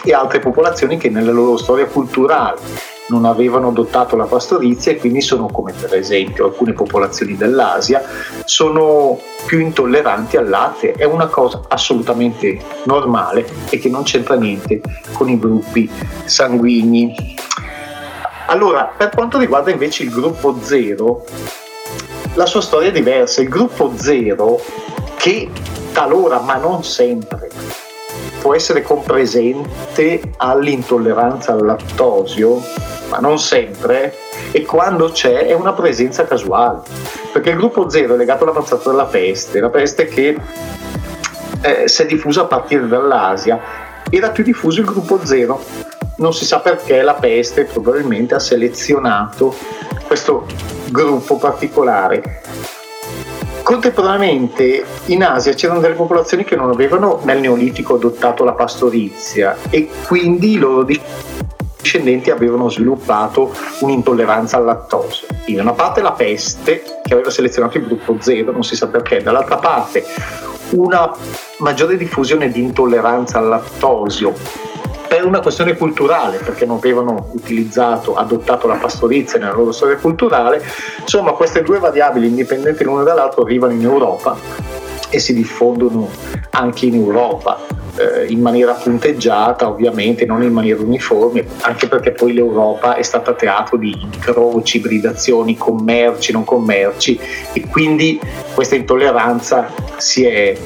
e 0.04 0.12
altre 0.12 0.38
popolazioni 0.38 0.96
che 0.96 1.08
nella 1.08 1.32
loro 1.32 1.56
storia 1.56 1.86
culturale 1.86 2.91
non 3.08 3.24
avevano 3.24 3.68
adottato 3.68 4.16
la 4.16 4.24
pastorizia 4.24 4.92
e 4.92 4.96
quindi 4.96 5.20
sono 5.20 5.46
come 5.46 5.72
per 5.72 5.94
esempio 5.94 6.46
alcune 6.46 6.72
popolazioni 6.72 7.36
dell'Asia 7.36 8.02
sono 8.44 9.18
più 9.44 9.58
intolleranti 9.58 10.36
al 10.36 10.48
latte. 10.48 10.92
È 10.92 11.04
una 11.04 11.26
cosa 11.26 11.62
assolutamente 11.68 12.60
normale 12.84 13.46
e 13.70 13.78
che 13.78 13.88
non 13.88 14.04
c'entra 14.04 14.34
niente 14.34 14.80
con 15.12 15.28
i 15.28 15.38
gruppi 15.38 15.90
sanguigni. 16.24 17.36
Allora 18.46 18.92
per 18.96 19.10
quanto 19.10 19.38
riguarda 19.38 19.70
invece 19.70 20.04
il 20.04 20.10
gruppo 20.10 20.58
0 20.60 21.24
la 22.34 22.46
sua 22.46 22.60
storia 22.60 22.88
è 22.88 22.92
diversa. 22.92 23.42
Il 23.42 23.48
gruppo 23.48 23.92
0 23.94 24.60
che 25.16 25.50
talora 25.92 26.40
ma 26.40 26.56
non 26.56 26.82
sempre 26.82 27.50
può 28.40 28.54
essere 28.56 28.82
compresente 28.82 30.20
all'intolleranza 30.38 31.52
al 31.52 31.64
lattosio, 31.64 32.60
ma 33.12 33.18
non 33.18 33.38
sempre, 33.38 34.14
e 34.52 34.64
quando 34.64 35.10
c'è 35.10 35.46
è 35.46 35.52
una 35.52 35.74
presenza 35.74 36.24
casuale, 36.24 36.80
perché 37.30 37.50
il 37.50 37.56
gruppo 37.56 37.90
0 37.90 38.14
è 38.14 38.16
legato 38.16 38.44
all'avanzato 38.44 38.88
della 38.88 39.04
peste, 39.04 39.60
la 39.60 39.68
peste 39.68 40.06
che 40.06 40.38
eh, 41.60 41.88
si 41.88 42.02
è 42.02 42.06
diffusa 42.06 42.42
a 42.42 42.46
partire 42.46 42.88
dall'Asia, 42.88 43.60
era 44.08 44.30
più 44.30 44.42
diffuso 44.42 44.80
il 44.80 44.86
gruppo 44.86 45.20
0, 45.22 45.62
non 46.16 46.32
si 46.32 46.46
sa 46.46 46.60
perché 46.60 47.02
la 47.02 47.12
peste 47.12 47.64
probabilmente 47.64 48.34
ha 48.34 48.38
selezionato 48.38 49.54
questo 50.06 50.46
gruppo 50.90 51.36
particolare. 51.36 52.40
Contemporaneamente 53.62 54.84
in 55.06 55.22
Asia 55.22 55.52
c'erano 55.52 55.80
delle 55.80 55.94
popolazioni 55.94 56.44
che 56.44 56.56
non 56.56 56.70
avevano 56.70 57.20
nel 57.24 57.40
Neolitico 57.40 57.96
adottato 57.96 58.42
la 58.42 58.52
pastorizia 58.52 59.56
e 59.68 59.88
quindi 60.06 60.52
i 60.52 60.58
loro 60.58 60.82
discendenti 61.82 62.30
avevano 62.30 62.70
sviluppato 62.70 63.52
un'intolleranza 63.80 64.56
al 64.56 64.64
lattosio. 64.64 65.26
In 65.46 65.60
una 65.60 65.72
parte 65.72 66.00
la 66.00 66.12
peste, 66.12 66.82
che 67.02 67.12
aveva 67.12 67.30
selezionato 67.30 67.76
il 67.76 67.86
gruppo 67.86 68.16
0, 68.18 68.52
non 68.52 68.62
si 68.62 68.76
sa 68.76 68.86
perché, 68.86 69.22
dall'altra 69.22 69.56
parte 69.56 70.04
una 70.70 71.12
maggiore 71.58 71.98
diffusione 71.98 72.50
di 72.50 72.62
intolleranza 72.62 73.38
al 73.38 73.48
lattosio 73.48 74.32
per 75.06 75.26
una 75.26 75.40
questione 75.40 75.76
culturale, 75.76 76.38
perché 76.38 76.64
non 76.64 76.78
avevano 76.78 77.28
utilizzato, 77.32 78.14
adottato 78.14 78.66
la 78.66 78.76
pastorizia 78.76 79.38
nella 79.38 79.52
loro 79.52 79.72
storia 79.72 79.98
culturale. 79.98 80.64
Insomma, 81.00 81.32
queste 81.32 81.62
due 81.62 81.78
variabili 81.78 82.28
indipendenti 82.28 82.84
l'una 82.84 83.02
dall'altra 83.02 83.42
arrivano 83.42 83.74
in 83.74 83.82
Europa 83.82 84.91
e 85.12 85.18
si 85.18 85.34
diffondono 85.34 86.08
anche 86.52 86.86
in 86.86 86.94
Europa 86.94 87.60
eh, 87.96 88.26
in 88.28 88.40
maniera 88.40 88.72
punteggiata 88.72 89.68
ovviamente, 89.68 90.24
non 90.24 90.42
in 90.42 90.52
maniera 90.52 90.80
uniforme, 90.80 91.44
anche 91.60 91.86
perché 91.86 92.12
poi 92.12 92.32
l'Europa 92.32 92.94
è 92.94 93.02
stata 93.02 93.34
teatro 93.34 93.76
di 93.76 93.94
incroci, 94.00 94.78
ibridazioni, 94.78 95.56
commerci, 95.56 96.32
non 96.32 96.44
commerci 96.44 97.20
e 97.52 97.66
quindi 97.68 98.18
questa 98.54 98.74
intolleranza 98.74 99.68
si 99.98 100.24
è, 100.24 100.30
eh, 100.30 100.58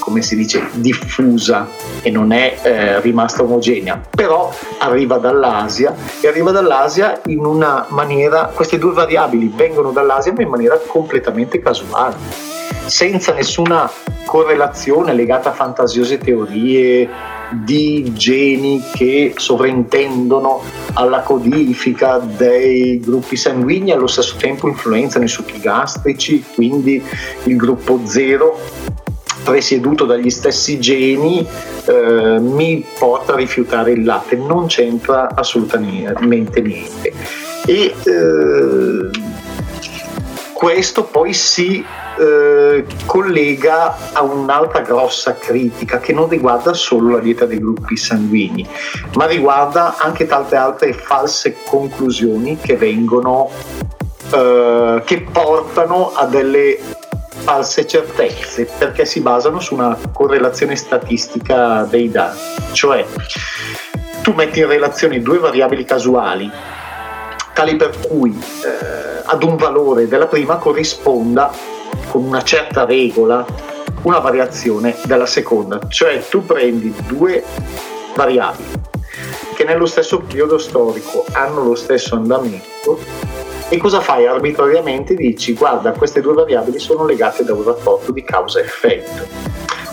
come 0.00 0.20
si 0.22 0.34
dice, 0.34 0.68
diffusa 0.72 1.68
e 2.02 2.10
non 2.10 2.32
è 2.32 2.58
eh, 2.62 3.00
rimasta 3.00 3.42
omogenea, 3.42 4.00
però 4.10 4.52
arriva 4.78 5.18
dall'Asia 5.18 5.94
e 6.20 6.26
arriva 6.26 6.50
dall'Asia 6.50 7.20
in 7.26 7.44
una 7.44 7.86
maniera, 7.90 8.50
queste 8.52 8.78
due 8.78 8.92
variabili 8.92 9.52
vengono 9.54 9.92
dall'Asia 9.92 10.32
ma 10.32 10.42
in 10.42 10.48
maniera 10.48 10.76
completamente 10.84 11.60
casuale 11.60 12.51
senza 12.86 13.32
nessuna 13.32 13.90
correlazione 14.24 15.12
legata 15.14 15.50
a 15.50 15.52
fantasiose 15.52 16.18
teorie 16.18 17.08
di 17.52 18.12
geni 18.14 18.82
che 18.94 19.34
sovrintendono 19.36 20.62
alla 20.94 21.20
codifica 21.20 22.18
dei 22.18 22.98
gruppi 23.00 23.36
sanguigni 23.36 23.90
e 23.90 23.94
allo 23.94 24.06
stesso 24.06 24.36
tempo 24.36 24.68
influenzano 24.68 25.24
i 25.24 25.28
succhi 25.28 25.58
gastrici, 25.58 26.42
quindi 26.54 27.02
il 27.44 27.56
gruppo 27.56 28.00
zero 28.04 28.58
presieduto 29.44 30.04
dagli 30.04 30.30
stessi 30.30 30.78
geni 30.78 31.46
eh, 31.84 32.38
mi 32.38 32.84
porta 32.98 33.32
a 33.32 33.36
rifiutare 33.36 33.92
il 33.92 34.04
latte, 34.04 34.36
non 34.36 34.66
c'entra 34.66 35.34
assolutamente 35.34 36.60
niente. 36.60 37.12
E 37.66 37.94
eh, 38.04 39.10
questo 40.52 41.04
poi 41.04 41.32
si 41.32 41.84
eh, 42.18 42.84
collega 43.06 44.12
a 44.12 44.22
un'altra 44.22 44.80
grossa 44.80 45.34
critica 45.34 45.98
che 45.98 46.12
non 46.12 46.28
riguarda 46.28 46.74
solo 46.74 47.16
la 47.16 47.20
dieta 47.20 47.46
dei 47.46 47.58
gruppi 47.58 47.96
sanguigni, 47.96 48.68
ma 49.14 49.26
riguarda 49.26 49.96
anche 49.98 50.26
tante 50.26 50.56
altre 50.56 50.92
false 50.92 51.56
conclusioni 51.64 52.58
che 52.58 52.76
vengono, 52.76 53.50
eh, 54.32 55.02
che 55.04 55.20
portano 55.22 56.12
a 56.14 56.26
delle 56.26 56.78
false 57.42 57.86
certezze 57.86 58.68
perché 58.78 59.04
si 59.04 59.20
basano 59.20 59.58
su 59.58 59.74
una 59.74 59.96
correlazione 60.12 60.76
statistica 60.76 61.82
dei 61.84 62.10
dati, 62.10 62.38
cioè 62.72 63.04
tu 64.22 64.32
metti 64.32 64.60
in 64.60 64.68
relazione 64.68 65.20
due 65.20 65.38
variabili 65.38 65.84
casuali 65.84 66.50
tali 67.52 67.76
per 67.76 67.92
cui 68.08 68.30
eh, 68.30 69.22
ad 69.24 69.42
un 69.42 69.56
valore 69.56 70.08
della 70.08 70.26
prima 70.26 70.56
corrisponda 70.56 71.52
con 72.08 72.24
una 72.24 72.42
certa 72.42 72.84
regola 72.84 73.44
una 74.02 74.18
variazione 74.18 74.96
della 75.04 75.26
seconda, 75.26 75.80
cioè 75.88 76.22
tu 76.28 76.44
prendi 76.44 76.92
due 77.06 77.44
variabili 78.14 78.80
che 79.54 79.64
nello 79.64 79.86
stesso 79.86 80.20
periodo 80.20 80.58
storico 80.58 81.24
hanno 81.32 81.62
lo 81.62 81.74
stesso 81.74 82.16
andamento 82.16 82.98
e 83.68 83.76
cosa 83.78 84.00
fai? 84.00 84.26
Arbitrariamente 84.26 85.14
dici 85.14 85.54
guarda 85.54 85.92
queste 85.92 86.20
due 86.20 86.34
variabili 86.34 86.78
sono 86.78 87.06
legate 87.06 87.44
da 87.44 87.54
un 87.54 87.64
rapporto 87.64 88.12
di 88.12 88.22
causa-effetto. 88.22 89.26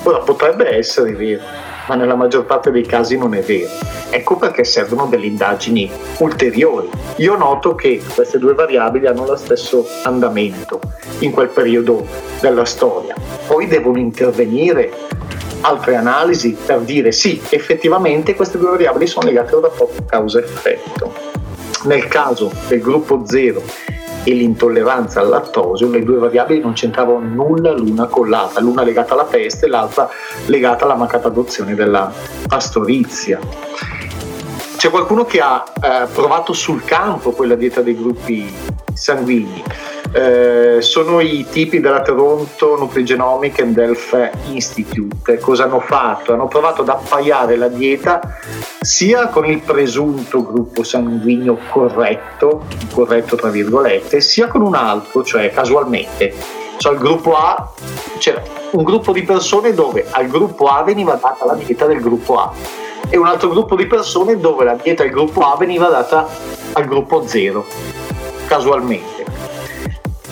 Ora 0.04 0.20
potrebbe 0.20 0.76
essere 0.76 1.14
vero, 1.14 1.42
ma 1.90 1.96
nella 1.96 2.16
maggior 2.16 2.46
parte 2.46 2.70
dei 2.70 2.86
casi 2.86 3.18
non 3.18 3.34
è 3.34 3.42
vero. 3.42 3.72
Ecco 4.12 4.38
perché 4.38 4.64
servono 4.64 5.08
delle 5.08 5.26
indagini 5.26 5.90
ulteriori. 6.20 6.88
Io 7.16 7.36
noto 7.36 7.74
che 7.74 8.00
queste 8.14 8.38
due 8.38 8.54
variabili 8.54 9.08
hanno 9.08 9.26
lo 9.26 9.36
stesso 9.36 9.88
andamento 10.04 10.80
in 11.20 11.32
quel 11.32 11.50
periodo 11.50 12.06
della 12.40 12.66
storia. 12.66 13.16
Poi 13.48 13.66
devono 13.66 13.98
intervenire 13.98 14.92
altre 15.62 15.96
analisi 15.96 16.56
per 16.64 16.82
dire 16.82 17.12
sì, 17.12 17.42
effettivamente 17.50 18.36
queste 18.36 18.60
due 18.60 18.70
variabili 18.70 19.08
sono 19.08 19.26
legate 19.26 19.56
al 19.56 19.62
rapporto 19.62 20.04
causa-effetto. 20.06 21.12
Nel 21.86 22.08
caso 22.08 22.52
del 22.68 22.82
gruppo 22.82 23.24
0 23.26 23.64
e 24.24 24.34
l'intolleranza 24.34 25.22
al 25.22 25.30
lattosio, 25.30 25.90
le 25.90 26.04
due 26.04 26.18
variabili 26.18 26.60
non 26.60 26.74
c'entravano 26.74 27.20
nulla 27.20 27.72
l'una 27.72 28.06
con 28.06 28.30
l'altra, 28.30 28.62
l'una 28.62 28.84
legata 28.84 29.14
alla 29.14 29.26
peste 29.26 29.66
e 29.66 29.70
l'altra 29.70 30.10
legata 30.46 30.86
alla 30.86 30.96
mancata 30.96 31.28
adozione 31.28 31.76
della 31.76 32.12
pastorizia. 32.48 33.40
C'è 34.78 34.90
qualcuno 34.90 35.26
che 35.26 35.42
ha 35.42 35.64
eh, 35.82 36.08
provato 36.14 36.54
sul 36.54 36.84
campo 36.86 37.32
quella 37.32 37.56
dieta 37.56 37.82
dei 37.82 37.98
gruppi 37.98 38.54
sanguigni. 38.94 39.64
Eh, 40.12 40.78
sono 40.82 41.20
i 41.20 41.46
tipi 41.48 41.80
della 41.80 42.02
Toronto 42.02 42.76
Nutrigenomic 42.78 43.60
and 43.60 43.78
Health 43.78 44.32
Institute. 44.48 45.38
Cosa 45.38 45.66
hanno 45.66 45.80
fatto? 45.80 46.34
Hanno 46.34 46.48
provato 46.48 46.82
ad 46.82 46.90
appaiare 46.90 47.56
la 47.58 47.68
dieta 47.68 48.38
sia 48.82 49.28
con 49.28 49.46
il 49.46 49.62
presunto 49.62 50.44
gruppo 50.44 50.84
sanguigno 50.84 51.60
corretto, 51.70 52.66
corretto 52.92 53.36
tra 53.36 53.50
virgolette, 53.50 54.20
sia 54.20 54.48
con 54.48 54.62
un 54.62 54.74
altro, 54.74 55.24
cioè 55.24 55.52
casualmente. 55.52 56.34
Cioè 56.78 56.94
il 56.94 57.00
gruppo 57.00 57.36
A, 57.36 57.72
c'era 58.18 58.42
un 58.72 58.84
gruppo 58.84 59.12
di 59.12 59.24
persone 59.24 59.74
dove 59.74 60.08
al 60.10 60.28
gruppo 60.28 60.66
A 60.66 60.82
veniva 60.82 61.20
data 61.22 61.46
la 61.46 61.54
dieta 61.54 61.86
del 61.86 62.00
gruppo 62.00 62.38
A 62.38 62.52
e 63.10 63.18
un 63.18 63.28
altro 63.28 63.50
gruppo 63.50 63.76
di 63.76 63.86
persone 63.86 64.40
dove 64.40 64.64
la 64.64 64.74
dieta 64.74 65.04
del 65.04 65.12
gruppo 65.12 65.42
A 65.42 65.56
veniva 65.58 65.88
data 65.88 66.28
al 66.74 66.86
gruppo 66.86 67.28
0, 67.28 67.66
casualmente. 68.48 69.19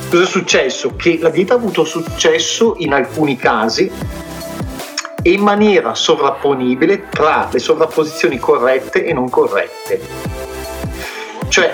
Cosa 0.09 0.23
è 0.23 0.25
successo? 0.25 0.95
Che 0.95 1.19
la 1.21 1.27
dieta 1.29 1.53
ha 1.53 1.57
avuto 1.57 1.83
successo 1.83 2.75
in 2.77 2.93
alcuni 2.93 3.35
casi 3.35 3.91
e 5.21 5.31
in 5.31 5.41
maniera 5.41 5.95
sovrapponibile 5.95 7.09
tra 7.09 7.49
le 7.51 7.59
sovrapposizioni 7.59 8.39
corrette 8.39 9.03
e 9.03 9.11
non 9.11 9.29
corrette. 9.29 9.99
Cioè 11.49 11.73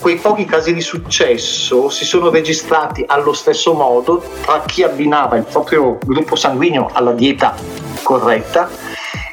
quei 0.00 0.14
pochi 0.16 0.44
casi 0.44 0.74
di 0.74 0.80
successo 0.80 1.88
si 1.88 2.04
sono 2.04 2.30
registrati 2.30 3.02
allo 3.04 3.32
stesso 3.32 3.72
modo 3.74 4.22
tra 4.42 4.62
chi 4.64 4.84
abbinava 4.84 5.36
il 5.36 5.44
proprio 5.44 5.98
gruppo 6.04 6.36
sanguigno 6.36 6.90
alla 6.92 7.12
dieta 7.12 7.56
corretta 8.04 8.70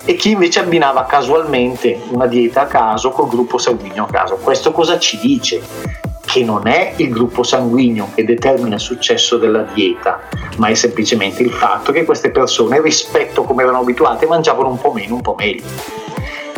e 0.06 0.15
chi 0.15 0.32
invece 0.32 0.60
abbinava 0.60 1.06
casualmente 1.06 2.02
una 2.10 2.26
dieta 2.26 2.62
a 2.62 2.65
caso 2.65 3.12
col 3.12 3.30
gruppo 3.30 3.60
sanguigno 3.60 4.06
a 4.06 4.12
caso. 4.12 4.38
Questo 4.38 4.72
cosa 4.72 4.98
ci 4.98 5.19
dice? 5.19 6.02
Che 6.34 6.43
non 6.43 6.65
è 6.65 6.93
il 6.96 7.12
gruppo 7.12 7.43
sanguigno 7.43 8.10
che 8.15 8.26
determina 8.26 8.74
il 8.74 8.82
successo 8.82 9.38
della 9.38 9.62
dieta, 9.72 10.22
ma 10.58 10.69
è 10.69 10.74
semplicemente 10.74 11.43
il 11.43 11.52
fatto 11.52 11.91
che 11.91 12.06
queste 12.06 12.32
persone 12.32 12.82
rispetto 12.82 13.43
come 13.43 13.62
erano 13.62 13.82
abituate 13.82 14.26
mangiavano 14.26 14.69
un 14.69 14.82
po' 14.82 14.91
meno, 14.93 15.13
un 15.13 15.22
po' 15.22 15.36
meglio. 15.38 15.63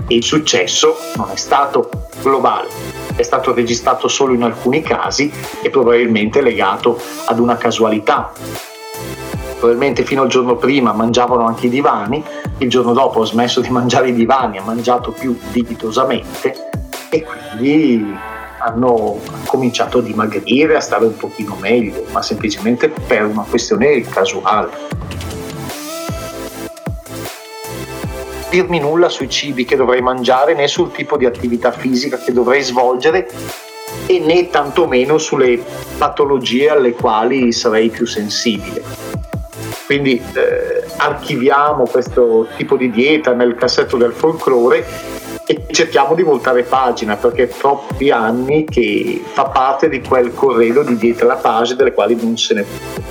E 0.08 0.16
il 0.16 0.24
successo 0.24 0.96
non 1.18 1.28
è 1.30 1.36
stato 1.36 1.90
globale, 2.22 2.70
è 3.18 3.22
stato 3.22 3.54
registrato 3.54 4.08
solo 4.08 4.34
in 4.34 4.44
alcuni 4.44 4.82
casi 4.82 5.30
e 5.62 5.70
probabilmente 5.70 6.40
legato 6.40 6.98
ad 7.26 7.38
una 7.40 7.58
casualità. 7.58 8.32
Probabilmente 9.60 10.06
fino 10.06 10.22
al 10.22 10.30
giorno 10.30 10.56
prima 10.56 10.94
mangiavano 10.94 11.46
anche 11.46 11.66
i 11.66 11.70
divani, 11.70 12.24
il 12.60 12.70
giorno 12.70 12.94
dopo 12.94 13.20
ho 13.20 13.26
smesso 13.26 13.60
di 13.60 13.68
mangiare 13.72 14.08
i 14.08 14.14
divani, 14.14 14.58
ha 14.58 14.64
mangiato 14.64 15.12
più 15.12 15.38
dignitosamente 15.52 16.70
e 17.10 17.24
quindi 17.26 18.34
hanno 18.66 19.20
cominciato 19.46 20.00
a 20.00 20.02
dimagrire, 20.02 20.76
a 20.76 20.80
stare 20.80 21.06
un 21.06 21.16
pochino 21.16 21.56
meglio, 21.60 22.04
ma 22.12 22.22
semplicemente 22.22 22.90
per 22.90 23.26
una 23.26 23.46
questione 23.48 24.02
casuale. 24.02 25.14
dirmi 28.56 28.80
nulla 28.80 29.10
sui 29.10 29.30
cibi 29.30 29.66
che 29.66 29.76
dovrei 29.76 30.00
mangiare 30.00 30.54
né 30.54 30.70
sul 30.70 30.90
tipo 30.92 31.18
di 31.18 31.26
attività 31.26 31.72
fisica 31.72 32.18
che 32.18 32.32
dovrei 32.32 32.64
svolgere 32.64 33.28
e 34.06 34.20
né 34.20 34.50
tantomeno 34.50 35.18
sulle 35.18 35.62
patologie 35.98 36.70
alle 36.70 36.94
quali 36.94 37.52
sarei 37.52 37.90
più 37.90 38.06
sensibile. 38.06 38.82
Quindi 39.86 40.16
eh, 40.16 40.84
archiviamo 40.98 41.86
questo 41.86 42.48
tipo 42.56 42.78
di 42.78 42.90
dieta 42.90 43.34
nel 43.34 43.56
cassetto 43.56 43.98
del 43.98 44.14
folklore 44.14 44.86
e 45.46 45.66
cerchiamo 45.72 46.16
di 46.16 46.24
voltare 46.24 46.64
pagina 46.64 47.16
perché 47.16 47.44
è 47.44 47.48
troppi 47.48 48.10
anni 48.10 48.66
che 48.66 49.24
fa 49.34 49.46
parte 49.46 49.90
di 49.90 50.02
quel 50.02 50.34
corredo 50.34 50.84
di 50.84 50.98
dietro 50.98 51.28
la 51.28 51.36
page 51.36 51.76
delle 51.76 51.94
quali 51.94 52.16
non 52.20 52.36
se 52.38 52.54
ne 52.56 52.64
può. 52.64 53.04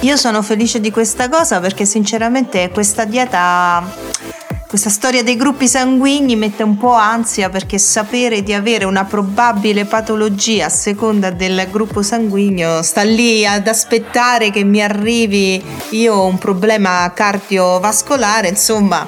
Io 0.00 0.16
sono 0.16 0.42
felice 0.42 0.80
di 0.80 0.90
questa 0.90 1.28
cosa 1.28 1.60
perché 1.60 1.84
sinceramente 1.84 2.70
questa 2.72 3.04
dieta 3.04 4.20
questa 4.66 4.88
storia 4.88 5.22
dei 5.22 5.36
gruppi 5.36 5.68
sanguigni 5.68 6.34
mette 6.34 6.62
un 6.62 6.78
po' 6.78 6.94
ansia 6.94 7.50
perché 7.50 7.76
sapere 7.76 8.42
di 8.42 8.54
avere 8.54 8.86
una 8.86 9.04
probabile 9.04 9.84
patologia 9.84 10.64
a 10.64 10.70
seconda 10.70 11.30
del 11.30 11.68
gruppo 11.70 12.00
sanguigno 12.00 12.80
sta 12.80 13.02
lì 13.02 13.46
ad 13.46 13.68
aspettare 13.68 14.50
che 14.50 14.64
mi 14.64 14.82
arrivi 14.82 15.62
io 15.90 16.14
ho 16.14 16.24
un 16.24 16.38
problema 16.38 17.12
cardiovascolare, 17.12 18.48
insomma, 18.48 19.06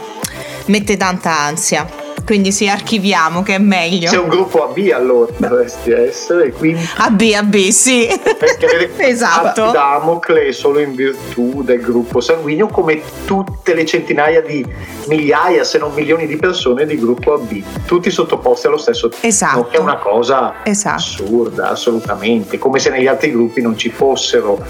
mette 0.67 0.99
tanta 0.99 1.35
ansia 1.35 2.04
quindi 2.25 2.53
sì, 2.53 2.69
archiviamo 2.69 3.43
che 3.43 3.57
è 3.57 3.59
meglio. 3.59 4.11
C'è 4.11 4.19
un 4.19 4.29
gruppo 4.29 4.65
AB 4.65 4.91
allora 4.93 5.31
dovresti 5.37 5.91
essere, 5.91 6.53
quindi... 6.53 6.87
AB, 6.97 7.21
AB, 7.37 7.55
sì. 7.69 8.09
esatto. 8.97 9.71
Damocle 9.71 10.53
solo 10.53 10.81
in 10.81 10.95
virtù 10.95 11.63
del 11.63 11.81
gruppo 11.81 12.21
sanguigno 12.21 12.69
come 12.69 13.01
tutte 13.27 13.75
le 13.75 13.85
centinaia 13.85 14.41
di 14.41 14.65
migliaia, 15.07 15.65
se 15.65 15.79
non 15.79 15.93
milioni 15.93 16.27
di 16.27 16.37
persone 16.37 16.87
di 16.87 16.99
gruppo 16.99 17.35
AB, 17.35 17.63
tutti 17.87 18.11
sottoposti 18.11 18.67
allo 18.67 18.79
stesso 18.79 19.09
tipo. 19.09 19.27
Esatto. 19.27 19.69
Che 19.69 19.77
è 19.77 19.81
una 19.81 19.99
cosa 19.99 20.55
esatto. 20.63 20.97
assurda, 20.97 21.71
assolutamente, 21.71 22.59
come 22.59 22.79
se 22.79 22.91
negli 22.91 23.07
altri 23.07 23.31
gruppi 23.31 23.61
non 23.61 23.77
ci 23.77 23.91
fossero 23.91 24.63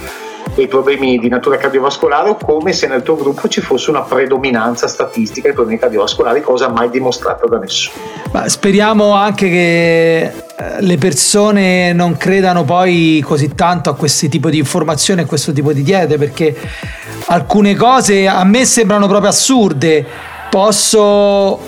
dei 0.54 0.68
problemi 0.68 1.18
di 1.18 1.28
natura 1.28 1.56
cardiovascolare 1.56 2.30
o 2.30 2.36
come 2.36 2.72
se 2.72 2.86
nel 2.86 3.02
tuo 3.02 3.16
gruppo 3.16 3.48
ci 3.48 3.60
fosse 3.60 3.90
una 3.90 4.02
predominanza 4.02 4.86
statistica 4.86 5.48
di 5.48 5.54
problemi 5.54 5.78
cardiovascolari, 5.78 6.40
cosa 6.40 6.68
mai 6.68 6.90
dimostrata 6.90 7.46
da 7.46 7.58
nessuno. 7.58 7.96
Ma 8.32 8.48
speriamo 8.48 9.12
anche 9.12 9.48
che 9.48 10.22
eh, 10.22 10.32
le 10.78 10.96
persone 10.96 11.92
non 11.92 12.16
credano 12.16 12.64
poi 12.64 13.22
così 13.24 13.54
tanto 13.54 13.90
a 13.90 13.94
questo 13.94 14.28
tipo 14.28 14.50
di 14.50 14.58
informazioni, 14.58 15.22
a 15.22 15.26
questo 15.26 15.52
tipo 15.52 15.72
di 15.72 15.82
diete, 15.82 16.16
perché 16.16 16.56
alcune 17.26 17.74
cose 17.74 18.28
a 18.28 18.44
me 18.44 18.64
sembrano 18.64 19.08
proprio 19.08 19.30
assurde. 19.30 20.06
Posso 20.50 21.58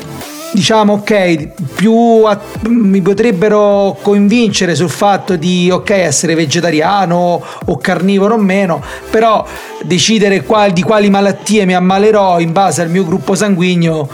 diciamo 0.57 0.95
ok, 0.95 1.49
più 1.75 1.93
a, 2.25 2.41
mi 2.69 3.03
potrebbero 3.03 3.99
convincere 4.01 4.75
sul 4.75 4.89
fatto 4.89 5.37
di 5.37 5.71
ok 5.71 5.91
essere 5.91 6.35
vegetariano 6.35 7.43
o 7.67 7.77
carnivoro 7.77 8.37
o 8.37 8.39
meno, 8.39 8.83
però 9.11 9.47
decidere 9.83 10.43
qual, 10.43 10.73
di 10.73 10.83
quali 10.83 11.11
malattie 11.11 11.67
mi 11.67 11.75
ammalerò 11.75 12.41
in 12.41 12.53
base 12.53 12.81
al 12.81 12.89
mio 12.89 13.05
gruppo 13.05 13.35
sanguigno 13.35 14.09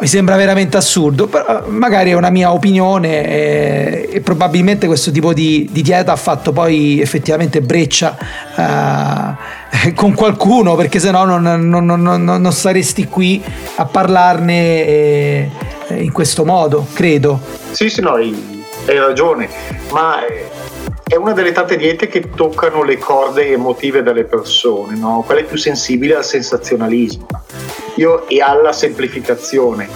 mi 0.00 0.06
sembra 0.08 0.34
veramente 0.34 0.76
assurdo, 0.76 1.28
però 1.28 1.62
magari 1.68 2.10
è 2.10 2.14
una 2.14 2.30
mia 2.30 2.52
opinione 2.52 3.24
e, 3.24 4.08
e 4.14 4.20
probabilmente 4.20 4.88
questo 4.88 5.12
tipo 5.12 5.32
di, 5.32 5.68
di, 5.70 5.80
dieta 5.80 6.10
ha 6.10 6.16
fatto 6.16 6.52
poi 6.52 7.00
effettivamente 7.00 7.62
breccia 7.62 8.16
uh, 8.56 9.92
con 9.94 10.12
qualcuno 10.14 10.74
perché 10.74 10.98
sennò 10.98 11.24
non, 11.24 11.68
non, 11.68 11.86
non, 11.86 12.24
non 12.24 12.52
saresti 12.52 13.06
qui 13.06 13.40
a 13.76 13.84
parlarne 13.84 14.86
e, 14.86 15.50
in 15.94 16.12
questo 16.12 16.44
modo, 16.44 16.86
credo. 16.92 17.38
Sì, 17.70 17.88
sì, 17.88 18.00
no, 18.00 18.12
hai, 18.12 18.34
ragione, 18.86 19.48
ma 19.90 20.24
è 21.08 21.14
una 21.16 21.32
delle 21.32 21.52
tante 21.52 21.76
diete 21.76 22.08
che 22.08 22.30
toccano 22.30 22.82
le 22.82 22.98
corde 22.98 23.52
emotive 23.52 24.02
delle 24.02 24.24
persone, 24.24 24.96
no? 24.96 25.22
quelle 25.24 25.44
più 25.44 25.56
sensibili 25.56 26.12
al 26.12 26.24
sensazionalismo 26.24 27.26
Io, 27.96 28.26
e 28.28 28.40
alla 28.40 28.72
semplificazione. 28.72 29.88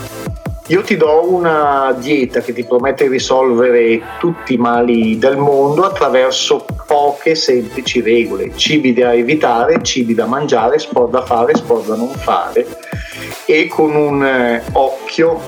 Io 0.68 0.82
ti 0.82 0.96
do 0.96 1.28
una 1.28 1.92
dieta 1.98 2.40
che 2.42 2.52
ti 2.52 2.62
promette 2.62 3.02
di 3.02 3.10
risolvere 3.10 4.00
tutti 4.20 4.54
i 4.54 4.56
mali 4.56 5.18
del 5.18 5.36
mondo 5.36 5.82
attraverso 5.82 6.64
poche 6.86 7.34
semplici 7.34 8.00
regole, 8.00 8.52
cibi 8.54 8.92
da 8.92 9.12
evitare, 9.12 9.82
cibi 9.82 10.14
da 10.14 10.26
mangiare, 10.26 10.78
sport 10.78 11.10
da 11.10 11.24
fare, 11.24 11.56
sport 11.56 11.88
da 11.88 11.96
non 11.96 12.12
fare 12.12 12.64
e 13.46 13.66
con 13.66 13.96
un 13.96 14.24
eh, 14.24 14.62
occhio 14.72 15.40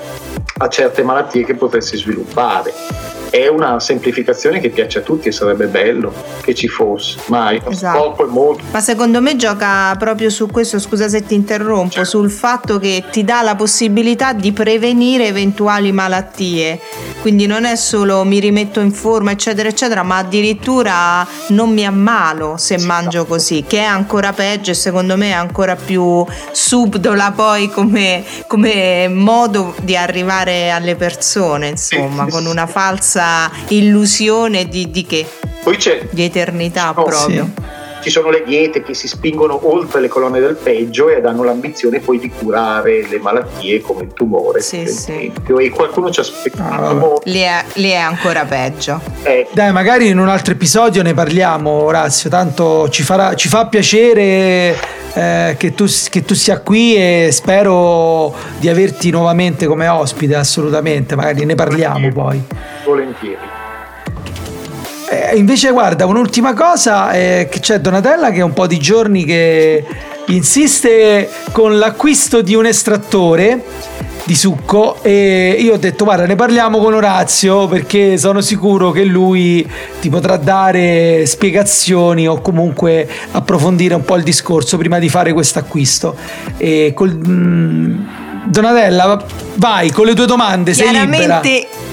a 0.62 0.68
certe 0.68 1.02
malattie 1.02 1.44
che 1.44 1.54
potresti 1.54 1.96
sviluppare. 1.96 3.11
È 3.32 3.48
una 3.48 3.80
semplificazione 3.80 4.60
che 4.60 4.68
piace 4.68 4.98
a 4.98 5.00
tutti 5.00 5.28
e 5.28 5.32
sarebbe 5.32 5.64
bello 5.64 6.12
che 6.42 6.54
ci 6.54 6.68
fosse, 6.68 7.18
ma 7.28 7.50
il 7.52 7.62
esatto. 7.66 8.22
è 8.22 8.26
molto. 8.26 8.62
Ma 8.70 8.80
secondo 8.82 9.22
me 9.22 9.36
gioca 9.36 9.96
proprio 9.98 10.28
su 10.28 10.48
questo, 10.48 10.78
scusa 10.78 11.08
se 11.08 11.24
ti 11.24 11.32
interrompo, 11.32 11.92
certo. 11.94 12.10
sul 12.10 12.30
fatto 12.30 12.78
che 12.78 13.04
ti 13.10 13.24
dà 13.24 13.40
la 13.40 13.54
possibilità 13.54 14.34
di 14.34 14.52
prevenire 14.52 15.28
eventuali 15.28 15.92
malattie. 15.92 16.78
Quindi 17.22 17.46
non 17.46 17.64
è 17.64 17.74
solo 17.74 18.22
mi 18.24 18.38
rimetto 18.38 18.80
in 18.80 18.92
forma, 18.92 19.30
eccetera, 19.30 19.66
eccetera, 19.70 20.02
ma 20.02 20.18
addirittura 20.18 21.26
non 21.48 21.72
mi 21.72 21.86
ammalo 21.86 22.58
se 22.58 22.78
sì, 22.78 22.84
mangio 22.84 23.24
così, 23.24 23.64
che 23.66 23.78
è 23.78 23.84
ancora 23.84 24.34
peggio 24.34 24.72
e 24.72 24.74
secondo 24.74 25.16
me 25.16 25.30
è 25.30 25.34
ancora 25.34 25.74
più 25.74 26.22
subdola 26.50 27.32
poi 27.34 27.70
come, 27.70 28.22
come 28.46 29.08
modo 29.08 29.74
di 29.80 29.96
arrivare 29.96 30.70
alle 30.70 30.96
persone, 30.96 31.68
insomma, 31.68 32.26
con 32.26 32.44
una 32.44 32.66
falsa 32.66 33.20
illusione 33.68 34.68
di, 34.68 34.90
di 34.90 35.04
che? 35.04 35.26
Poi 35.62 35.76
c'è. 35.76 36.08
Di 36.10 36.24
eternità 36.24 36.90
oh, 36.90 37.04
proprio. 37.04 37.50
Sì 37.54 37.80
ci 38.02 38.10
sono 38.10 38.30
le 38.30 38.42
diete 38.44 38.82
che 38.82 38.94
si 38.94 39.06
spingono 39.06 39.68
oltre 39.70 40.00
le 40.00 40.08
colonne 40.08 40.40
del 40.40 40.56
peggio 40.56 41.08
e 41.08 41.22
hanno 41.24 41.44
l'ambizione 41.44 42.00
poi 42.00 42.18
di 42.18 42.28
curare 42.30 43.06
le 43.08 43.18
malattie 43.18 43.80
come 43.80 44.02
il 44.02 44.12
tumore 44.12 44.60
sì, 44.60 44.86
sì. 44.88 45.32
e 45.58 45.70
qualcuno 45.70 46.10
ci 46.10 46.20
aspetta 46.20 46.68
ah, 46.68 47.20
lì, 47.24 47.40
è, 47.40 47.64
lì 47.74 47.90
è 47.90 47.96
ancora 47.96 48.44
peggio. 48.44 49.00
Eh. 49.22 49.46
dai 49.52 49.72
magari 49.72 50.08
in 50.08 50.18
un 50.18 50.28
altro 50.28 50.52
episodio 50.52 51.02
ne 51.02 51.14
parliamo 51.14 51.70
Orazio. 51.70 52.28
Tanto 52.28 52.88
ci, 52.88 53.02
farà, 53.02 53.34
ci 53.34 53.48
fa 53.48 53.66
piacere 53.66 54.76
eh, 55.14 55.54
che, 55.56 55.74
tu, 55.74 55.86
che 56.10 56.24
tu 56.24 56.34
sia 56.34 56.60
qui 56.60 56.96
e 56.96 57.28
spero 57.30 58.34
di 58.58 58.68
averti 58.68 59.10
nuovamente 59.10 59.66
come 59.66 59.86
ospite 59.86 60.34
assolutamente. 60.34 61.14
Magari 61.14 61.44
ne 61.44 61.54
parliamo 61.54 62.10
volentieri. 62.10 62.14
poi. 62.14 62.42
Volentieri 62.84 63.60
eh, 65.12 65.36
invece 65.36 65.70
guarda, 65.72 66.06
un'ultima 66.06 66.54
cosa, 66.54 67.10
è 67.10 67.48
che 67.50 67.60
c'è 67.60 67.80
Donatella 67.80 68.30
che 68.30 68.38
è 68.38 68.42
un 68.42 68.54
po' 68.54 68.66
di 68.66 68.78
giorni 68.78 69.24
che 69.24 69.84
insiste 70.28 71.28
con 71.52 71.78
l'acquisto 71.78 72.40
di 72.40 72.54
un 72.54 72.64
estrattore 72.64 73.62
di 74.24 74.34
succo 74.34 75.02
e 75.02 75.56
io 75.58 75.74
ho 75.74 75.76
detto 75.76 76.04
guarda 76.04 76.26
ne 76.26 76.36
parliamo 76.36 76.78
con 76.78 76.94
Orazio 76.94 77.66
perché 77.66 78.16
sono 78.16 78.40
sicuro 78.40 78.92
che 78.92 79.02
lui 79.02 79.68
ti 80.00 80.08
potrà 80.08 80.36
dare 80.36 81.26
spiegazioni 81.26 82.28
o 82.28 82.40
comunque 82.40 83.08
approfondire 83.32 83.94
un 83.94 84.04
po' 84.04 84.14
il 84.14 84.22
discorso 84.22 84.78
prima 84.78 85.00
di 85.00 85.08
fare 85.08 85.32
questo 85.32 85.58
acquisto 85.58 86.16
e 86.56 86.92
col, 86.94 87.10
mm, 87.12 88.04
Donatella, 88.44 89.24
vai 89.54 89.90
con 89.90 90.06
le 90.06 90.14
tue 90.14 90.26
domande, 90.26 90.74
sei 90.74 90.90
libera. 90.90 91.40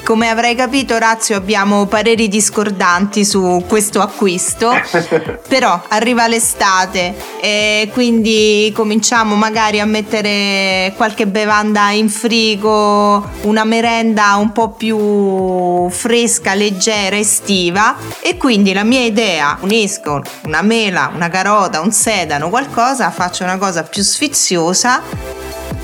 Come 0.09 0.27
avrai 0.27 0.55
capito, 0.55 0.95
Orazio, 0.95 1.35
abbiamo 1.35 1.85
pareri 1.85 2.27
discordanti 2.27 3.23
su 3.23 3.63
questo 3.67 4.01
acquisto. 4.01 4.71
però 5.47 5.79
arriva 5.89 6.27
l'estate 6.27 7.13
e 7.39 7.91
quindi 7.93 8.71
cominciamo 8.73 9.35
magari 9.35 9.79
a 9.79 9.85
mettere 9.85 10.93
qualche 10.95 11.27
bevanda 11.27 11.91
in 11.91 12.09
frigo, 12.09 13.23
una 13.41 13.63
merenda 13.65 14.35
un 14.37 14.51
po' 14.51 14.71
più 14.71 15.87
fresca, 15.91 16.55
leggera, 16.55 17.15
estiva. 17.15 17.95
E 18.19 18.35
quindi 18.35 18.73
la 18.73 18.83
mia 18.83 19.01
idea, 19.01 19.59
unisco 19.61 20.23
una 20.45 20.63
mela, 20.63 21.11
una 21.13 21.29
carota, 21.29 21.81
un 21.81 21.91
sedano, 21.91 22.49
qualcosa, 22.49 23.11
faccio 23.11 23.43
una 23.43 23.59
cosa 23.59 23.83
più 23.83 24.01
sfiziosa 24.01 25.03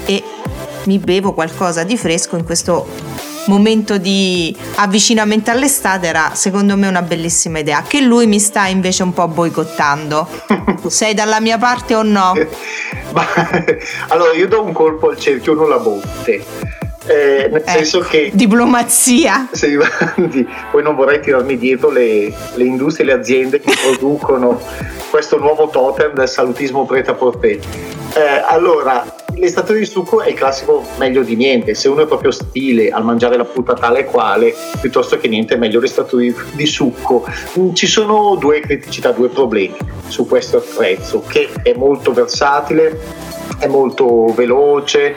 e 0.05 0.23
mi 0.85 0.97
bevo 0.97 1.33
qualcosa 1.33 1.83
di 1.83 1.95
fresco 1.95 2.37
in 2.37 2.43
questo 2.43 3.04
momento 3.47 3.97
di 3.97 4.55
avvicinamento 4.75 5.51
all'estate 5.51 6.07
era 6.07 6.31
secondo 6.33 6.75
me 6.75 6.87
una 6.87 7.01
bellissima 7.01 7.59
idea 7.59 7.83
che 7.87 8.01
lui 8.01 8.27
mi 8.27 8.39
sta 8.39 8.67
invece 8.67 9.03
un 9.03 9.13
po' 9.13 9.27
boicottando. 9.27 10.27
Sei 10.87 11.13
dalla 11.13 11.39
mia 11.39 11.57
parte 11.57 11.95
o 11.95 12.03
no? 12.03 12.33
Ma, 13.13 13.25
allora 14.09 14.33
io 14.33 14.47
do 14.47 14.63
un 14.63 14.73
colpo 14.73 15.09
al 15.09 15.17
cerchio 15.17 15.53
non 15.53 15.69
la 15.69 15.77
botte. 15.77 16.43
Eh, 17.07 17.49
nel 17.51 17.61
ecco, 17.61 17.69
senso 17.69 17.99
che 17.99 18.31
diplomazia. 18.33 19.47
Se, 19.51 19.77
poi 20.71 20.81
non 20.81 20.95
vorrei 20.95 21.21
tirarmi 21.21 21.57
dietro 21.57 21.91
le, 21.91 22.33
le 22.55 22.63
industrie 22.63 23.05
le 23.05 23.13
aziende 23.13 23.59
che 23.59 23.73
producono 23.83 24.59
questo 25.11 25.37
nuovo 25.37 25.67
totem 25.67 26.13
del 26.13 26.27
salutismo 26.27 26.85
preta 26.85 27.13
porter 27.13 27.51
Eh, 27.51 28.43
allora, 28.47 29.05
l'estrattore 29.37 29.79
di 29.79 29.85
succo 29.85 30.21
è 30.21 30.29
il 30.29 30.35
classico 30.35 30.83
meglio 30.97 31.23
di 31.23 31.35
niente. 31.35 31.73
Se 31.73 31.87
uno 31.87 32.03
è 32.03 32.07
proprio 32.07 32.31
stile 32.31 32.89
al 32.89 33.03
mangiare 33.03 33.37
la 33.37 33.45
frutta 33.45 33.73
tale 33.73 33.99
e 33.99 34.05
quale, 34.05 34.53
piuttosto 34.81 35.17
che 35.17 35.27
niente, 35.27 35.55
è 35.55 35.57
meglio 35.57 35.79
l'estrattore 35.79 36.23
di, 36.23 36.35
di 36.53 36.65
succo. 36.65 37.25
Mm, 37.59 37.73
ci 37.73 37.87
sono 37.87 38.35
due 38.35 38.59
criticità, 38.59 39.11
due 39.11 39.29
problemi 39.29 39.75
su 40.07 40.27
questo 40.27 40.57
attrezzo, 40.57 41.23
che 41.27 41.49
è 41.63 41.73
molto 41.73 42.13
versatile, 42.13 42.99
è 43.59 43.67
molto 43.67 44.33
veloce, 44.35 45.15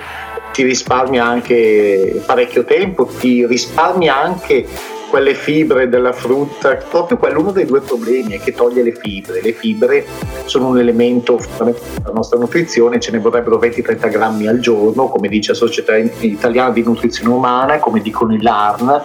ti 0.52 0.62
risparmia 0.62 1.24
anche 1.24 2.22
parecchio 2.26 2.64
tempo, 2.64 3.04
ti 3.06 3.46
risparmia 3.46 4.16
anche 4.16 4.66
quelle 5.08 5.34
fibre 5.34 5.88
della 5.88 6.12
frutta, 6.12 6.76
proprio 6.76 7.18
quello 7.18 7.40
uno 7.40 7.50
dei 7.50 7.64
due 7.64 7.80
problemi 7.80 8.34
è 8.34 8.40
che 8.40 8.52
toglie 8.52 8.82
le 8.82 8.92
fibre. 8.92 9.40
Le 9.42 9.52
fibre 9.52 10.06
sono 10.44 10.68
un 10.68 10.78
elemento 10.78 11.40
della 11.58 12.12
nostra 12.12 12.38
nutrizione, 12.38 13.00
ce 13.00 13.10
ne 13.10 13.18
vorrebbero 13.18 13.58
20-30 13.58 14.10
grammi 14.10 14.46
al 14.46 14.60
giorno, 14.60 15.08
come 15.08 15.28
dice 15.28 15.52
la 15.52 15.58
Società 15.58 15.96
Italiana 15.96 16.70
di 16.70 16.82
Nutrizione 16.82 17.32
Umana, 17.32 17.78
come 17.78 18.00
dicono 18.00 18.34
i 18.34 18.42
LARN, 18.42 19.02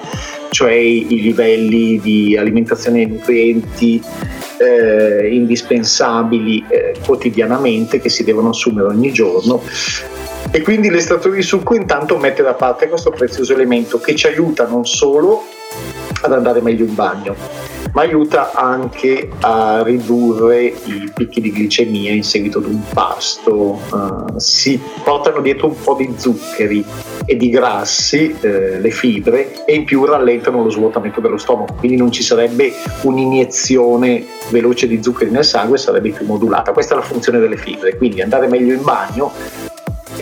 cioè 0.49 0.73
i 0.73 1.21
livelli 1.21 1.99
di 1.99 2.37
alimentazione 2.37 3.01
e 3.01 3.05
nutrienti 3.07 4.01
eh, 4.57 5.33
indispensabili 5.33 6.63
eh, 6.67 6.93
quotidianamente 7.05 7.99
che 7.99 8.09
si 8.09 8.23
devono 8.23 8.49
assumere 8.49 8.87
ogni 8.87 9.11
giorno 9.11 9.61
e 10.55 10.61
quindi 10.61 10.91
l'estrattore 10.91 11.37
di 11.37 11.41
succo 11.41 11.73
intanto 11.73 12.15
mette 12.15 12.43
da 12.43 12.53
parte 12.53 12.87
questo 12.87 13.09
prezioso 13.09 13.53
elemento 13.53 13.99
che 13.99 14.13
ci 14.13 14.27
aiuta 14.27 14.67
non 14.67 14.85
solo 14.85 15.45
ad 16.21 16.31
andare 16.31 16.61
meglio 16.61 16.85
in 16.85 16.93
bagno, 16.93 17.35
ma 17.93 18.01
aiuta 18.01 18.51
anche 18.53 19.29
a 19.39 19.81
ridurre 19.81 20.65
i 20.65 21.11
picchi 21.11 21.41
di 21.41 21.51
glicemia 21.51 22.11
in 22.11 22.23
seguito 22.23 22.59
ad 22.59 22.65
un 22.65 22.81
pasto. 22.93 23.79
Uh, 23.89 24.37
si 24.37 24.79
portano 25.03 25.41
dietro 25.41 25.69
un 25.69 25.75
po' 25.81 25.95
di 25.95 26.13
zuccheri 26.15 26.85
e 27.25 27.35
di 27.35 27.49
grassi, 27.49 28.35
eh, 28.39 28.79
le 28.79 28.91
fibre, 28.91 29.65
e 29.65 29.73
in 29.73 29.85
più 29.85 30.05
rallentano 30.05 30.61
lo 30.61 30.69
svuotamento 30.69 31.19
dello 31.19 31.37
stomaco, 31.37 31.73
quindi 31.79 31.97
non 31.97 32.11
ci 32.11 32.21
sarebbe 32.21 32.73
un'iniezione 33.01 34.23
veloce 34.49 34.87
di 34.87 35.01
zuccheri 35.01 35.31
nel 35.31 35.45
sangue, 35.45 35.79
sarebbe 35.79 36.11
più 36.11 36.27
modulata. 36.27 36.73
Questa 36.73 36.93
è 36.93 36.97
la 36.97 37.03
funzione 37.03 37.39
delle 37.39 37.57
fibre, 37.57 37.97
quindi 37.97 38.21
andare 38.21 38.47
meglio 38.47 38.73
in 38.73 38.83
bagno 38.83 39.62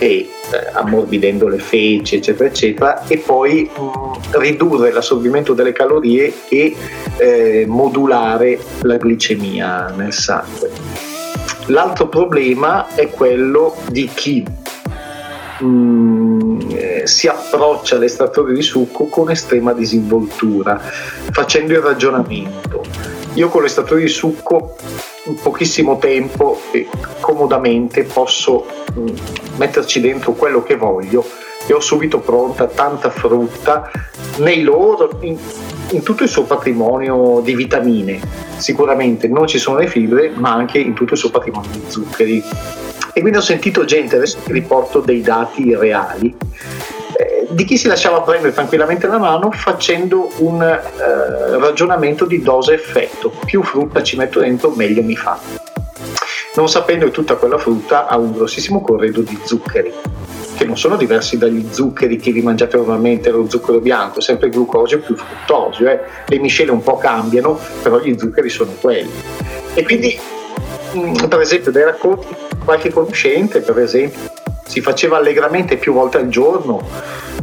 e 0.02 0.06
eh, 0.06 0.28
ammorbidendo 0.72 1.46
le 1.46 1.58
feci 1.58 2.16
eccetera 2.16 2.48
eccetera 2.48 3.06
e 3.06 3.18
poi 3.18 3.70
mm, 3.70 4.12
ridurre 4.32 4.90
l'assorbimento 4.90 5.54
delle 5.54 5.70
calorie 5.70 6.32
e 6.48 6.74
eh, 7.18 7.64
modulare 7.68 8.58
la 8.80 8.96
glicemia 8.96 9.94
nel 9.96 10.12
sangue. 10.12 10.70
L'altro 11.66 12.08
problema 12.08 12.92
è 12.96 13.10
quello 13.10 13.76
di 13.90 14.10
chi 14.12 14.44
mm, 15.62 16.60
eh, 16.70 17.02
si 17.06 17.28
approccia 17.28 17.94
all'estrattore 17.94 18.54
di 18.54 18.62
succo 18.62 19.06
con 19.06 19.30
estrema 19.30 19.72
disinvoltura, 19.72 20.78
facendo 21.30 21.74
il 21.74 21.80
ragionamento. 21.80 22.82
Io 23.34 23.48
con 23.48 23.62
l'estrattore 23.62 24.00
di 24.00 24.08
succo 24.08 24.74
in 25.24 25.34
pochissimo 25.36 25.98
tempo 25.98 26.60
e 26.72 26.88
comodamente 27.20 28.02
posso 28.04 28.66
mm, 28.98 29.06
metterci 29.56 30.00
dentro 30.00 30.32
quello 30.32 30.62
che 30.62 30.76
voglio 30.76 31.24
e 31.66 31.72
ho 31.72 31.80
subito 31.80 32.18
pronta 32.18 32.66
tanta 32.66 33.10
frutta 33.10 33.90
nei 34.38 34.62
loro, 34.62 35.18
in, 35.20 35.36
in, 35.90 36.02
tutto 36.02 36.24
il 36.24 36.28
suo 36.28 36.42
patrimonio 36.42 37.40
di 37.40 37.54
vitamine. 37.54 38.20
Sicuramente 38.56 39.28
non 39.28 39.46
ci 39.46 39.58
sono 39.58 39.78
le 39.78 39.86
fibre, 39.86 40.30
ma 40.34 40.52
anche 40.52 40.78
in 40.78 40.94
tutto 40.94 41.12
il 41.14 41.18
suo 41.18 41.30
patrimonio 41.30 41.70
di 41.70 41.82
zuccheri. 41.86 42.42
E 43.14 43.20
quindi 43.20 43.38
ho 43.38 43.42
sentito 43.42 43.84
gente, 43.84 44.16
adesso 44.16 44.38
ti 44.44 44.52
riporto 44.52 45.00
dei 45.00 45.20
dati 45.20 45.74
reali, 45.76 46.34
di 47.52 47.64
chi 47.64 47.76
si 47.76 47.86
lasciava 47.86 48.22
prendere 48.22 48.52
tranquillamente 48.52 49.06
la 49.06 49.18
mano 49.18 49.50
facendo 49.50 50.28
un 50.38 50.62
eh, 50.62 51.58
ragionamento 51.58 52.24
di 52.24 52.40
dose-effetto. 52.40 53.32
Più 53.44 53.62
frutta 53.62 54.02
ci 54.02 54.16
metto 54.16 54.40
dentro, 54.40 54.70
meglio 54.70 55.02
mi 55.02 55.16
fa. 55.16 55.38
Non 56.54 56.68
sapendo 56.68 57.06
che 57.06 57.10
tutta 57.12 57.36
quella 57.36 57.58
frutta 57.58 58.06
ha 58.06 58.16
un 58.16 58.32
grossissimo 58.32 58.82
corredo 58.82 59.20
di 59.20 59.38
zuccheri 59.44 59.92
che 60.54 60.64
non 60.64 60.76
sono 60.76 60.96
diversi 60.96 61.38
dagli 61.38 61.66
zuccheri 61.70 62.18
che 62.18 62.30
vi 62.30 62.42
mangiate 62.42 62.76
normalmente, 62.76 63.30
lo 63.30 63.48
zucchero 63.48 63.80
bianco, 63.80 64.20
sempre 64.20 64.50
glucosio 64.50 65.00
più 65.00 65.16
fruttosio, 65.16 65.88
eh. 65.88 66.00
le 66.26 66.38
miscele 66.38 66.70
un 66.70 66.82
po' 66.82 66.98
cambiano, 66.98 67.58
però 67.82 67.98
gli 67.98 68.16
zuccheri 68.18 68.50
sono 68.50 68.72
quelli. 68.78 69.10
E 69.74 69.82
quindi, 69.82 70.16
mh, 70.92 70.98
mm, 70.98 71.14
per 71.28 71.40
esempio, 71.40 71.72
dai 71.72 71.84
racconti 71.84 72.26
qualche 72.64 72.92
conoscente, 72.92 73.60
per 73.60 73.78
esempio, 73.78 74.30
si 74.64 74.80
faceva 74.80 75.16
allegramente 75.16 75.76
più 75.76 75.92
volte 75.92 76.18
al 76.18 76.28
giorno, 76.28 76.80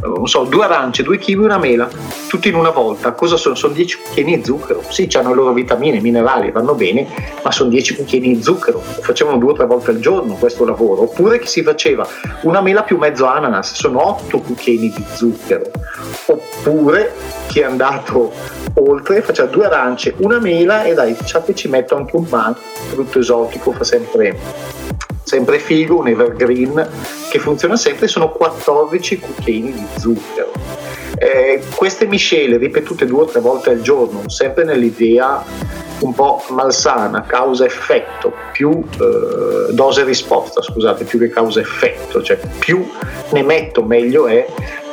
non 0.02 0.26
so, 0.26 0.44
due 0.44 0.64
arance, 0.64 1.02
due 1.02 1.18
kiwi 1.18 1.44
una 1.44 1.58
mela, 1.58 1.88
tutti 2.26 2.48
in 2.48 2.54
una 2.54 2.70
volta. 2.70 3.12
Cosa 3.12 3.36
sono? 3.36 3.54
Sono 3.54 3.74
10 3.74 3.98
cucchiaini 3.98 4.36
di 4.36 4.44
zucchero. 4.44 4.82
Sì, 4.88 5.08
hanno 5.14 5.30
le 5.30 5.34
loro 5.34 5.52
vitamine, 5.52 6.00
minerali, 6.00 6.50
vanno 6.50 6.74
bene, 6.74 7.06
ma 7.42 7.52
sono 7.52 7.68
10 7.68 7.96
cucchiaini 7.96 8.36
di 8.36 8.42
zucchero. 8.42 8.82
Lo 8.96 9.02
facevano 9.02 9.36
due 9.38 9.50
o 9.50 9.54
tre 9.54 9.66
volte 9.66 9.90
al 9.90 10.00
giorno 10.00 10.34
questo 10.34 10.64
lavoro. 10.64 11.02
Oppure 11.02 11.38
che 11.38 11.46
si 11.46 11.62
faceva 11.62 12.06
una 12.42 12.62
mela 12.62 12.82
più 12.82 12.96
mezzo 12.96 13.26
ananas, 13.26 13.74
sono 13.74 14.06
8 14.08 14.38
cucchiaini 14.38 14.90
di 14.90 15.04
zucchero. 15.12 15.70
Oppure 16.26 17.12
chi 17.48 17.60
è 17.60 17.64
andato 17.64 18.32
oltre 18.74 19.20
faceva 19.20 19.48
due 19.48 19.66
arance, 19.66 20.14
una 20.18 20.38
mela 20.38 20.84
e 20.84 20.94
dai, 20.94 21.16
ci 21.54 21.68
metto 21.68 21.96
anche 21.96 22.16
un 22.16 22.26
pan, 22.26 22.54
frutto 22.90 23.18
esotico, 23.18 23.72
fa 23.72 23.84
sempre 23.84 24.38
sempre 25.30 25.60
figo, 25.60 25.98
un 25.98 26.08
evergreen 26.08 26.88
che 27.30 27.38
funziona 27.38 27.76
sempre, 27.76 28.08
sono 28.08 28.32
14 28.32 29.20
cucchiaini 29.20 29.72
di 29.72 29.86
zucchero. 29.96 30.50
Eh, 31.16 31.62
queste 31.76 32.06
miscele 32.06 32.56
ripetute 32.56 33.06
due 33.06 33.22
o 33.22 33.24
tre 33.26 33.38
volte 33.38 33.70
al 33.70 33.80
giorno, 33.80 34.28
sempre 34.28 34.64
nell'idea 34.64 35.44
un 36.00 36.14
po' 36.14 36.42
malsana, 36.48 37.22
causa-effetto, 37.22 38.32
più 38.50 38.82
eh, 38.82 39.72
dose-risposta, 39.72 40.62
scusate, 40.62 41.04
più 41.04 41.20
che 41.20 41.28
causa-effetto, 41.28 42.22
cioè 42.22 42.36
più 42.58 42.84
ne 43.30 43.42
metto 43.44 43.84
meglio 43.84 44.26
è, 44.26 44.44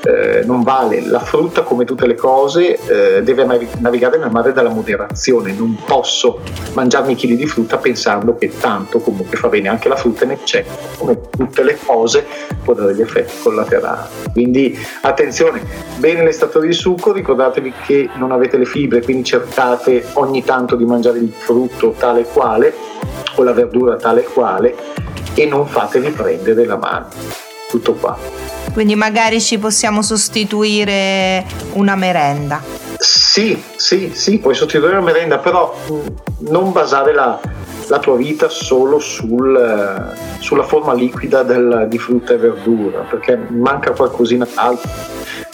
eh, 0.07 0.43
non 0.45 0.63
vale. 0.63 1.01
La 1.05 1.19
frutta, 1.19 1.63
come 1.63 1.83
tutte 1.83 2.07
le 2.07 2.15
cose, 2.15 2.77
eh, 3.17 3.23
deve 3.23 3.45
navigare 3.79 4.17
nel 4.17 4.31
mare 4.31 4.53
della 4.53 4.69
moderazione. 4.69 5.51
Non 5.51 5.77
posso 5.85 6.39
mangiarmi 6.73 7.15
chili 7.15 7.35
di 7.35 7.45
frutta 7.45 7.77
pensando 7.77 8.37
che 8.37 8.51
tanto 8.57 8.99
comunque 8.99 9.37
fa 9.37 9.49
bene 9.49 9.67
anche 9.67 9.89
la 9.89 9.97
frutta 9.97 10.23
in 10.23 10.31
eccesso. 10.31 10.71
Come 10.97 11.19
tutte 11.29 11.63
le 11.63 11.77
cose 11.83 12.25
può 12.63 12.73
dare 12.73 12.93
degli 12.93 13.01
effetti 13.01 13.33
collaterali. 13.43 14.07
Quindi 14.31 14.77
attenzione, 15.01 15.61
bene 15.97 16.23
l'estratore 16.23 16.67
di 16.67 16.73
succo, 16.73 17.11
ricordatevi 17.11 17.73
che 17.85 18.09
non 18.15 18.31
avete 18.31 18.57
le 18.57 18.65
fibre, 18.65 19.01
quindi 19.01 19.25
cercate 19.25 20.05
ogni 20.13 20.43
tanto 20.43 20.75
di 20.75 20.85
mangiare 20.85 21.17
il 21.19 21.31
frutto 21.31 21.93
tale 21.97 22.23
quale 22.23 22.73
o 23.35 23.43
la 23.43 23.53
verdura 23.53 23.95
tale 23.97 24.23
quale 24.23 24.75
e 25.33 25.45
non 25.45 25.67
fatevi 25.67 26.09
prendere 26.11 26.65
la 26.65 26.77
mano. 26.77 27.46
Tutto 27.69 27.93
qua. 27.93 28.17
Quindi 28.73 28.95
magari 28.95 29.41
ci 29.41 29.57
possiamo 29.57 30.01
sostituire 30.01 31.45
una 31.73 31.95
merenda. 31.95 32.61
Sì, 32.97 33.61
sì, 33.75 34.11
sì, 34.13 34.39
puoi 34.39 34.55
sostituire 34.55 34.95
una 34.95 35.03
merenda, 35.03 35.37
però 35.37 35.75
non 36.49 36.71
basare 36.71 37.13
la, 37.13 37.39
la 37.87 37.99
tua 37.99 38.15
vita 38.15 38.49
solo 38.49 38.99
sul, 38.99 40.15
sulla 40.39 40.63
forma 40.63 40.93
liquida 40.93 41.43
del, 41.43 41.85
di 41.89 41.97
frutta 41.97 42.33
e 42.33 42.37
verdura, 42.37 42.99
perché 43.01 43.35
manca 43.49 43.91
qualcosina 43.91 44.47
altro. 44.55 44.89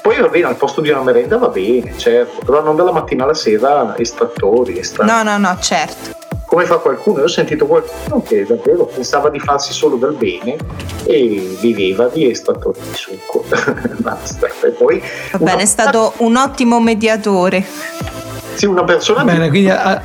Poi 0.01 0.19
va 0.19 0.27
bene, 0.27 0.45
al 0.45 0.55
posto 0.55 0.81
di 0.81 0.89
una 0.89 1.01
merenda 1.01 1.37
va 1.37 1.47
bene, 1.47 1.93
certo, 1.97 2.43
però 2.45 2.61
non 2.61 2.75
dalla 2.75 2.91
mattina 2.91 3.23
alla 3.23 3.33
sera 3.33 3.95
estrattori. 3.97 4.77
estrattori. 4.79 5.23
No, 5.23 5.37
no, 5.37 5.37
no, 5.37 5.57
certo 5.59 6.22
come 6.53 6.65
fa 6.65 6.77
qualcuno, 6.77 7.17
io 7.17 7.23
ho 7.23 7.27
sentito 7.27 7.65
qualcuno 7.65 8.21
che 8.21 8.45
davvero 8.45 8.85
pensava 8.85 9.31
di 9.31 9.39
farsi 9.39 9.73
solo 9.73 9.95
del 9.95 10.13
bene 10.13 10.55
e 11.03 11.57
viveva 11.59 12.09
di 12.09 12.29
estrattori 12.29 12.79
di 12.79 12.93
succo. 12.95 13.43
Basta. 13.97 14.47
E 14.61 14.69
poi 14.69 15.01
Va 15.31 15.39
bene, 15.39 15.63
è 15.63 15.65
stato 15.65 16.13
un 16.17 16.35
ottimo 16.35 16.79
mediatore. 16.79 17.65
Sì, 18.53 18.67
una 18.67 18.83
persona. 18.83 19.23
Bene, 19.23 19.49
quindi 19.49 19.71
a, 19.71 19.99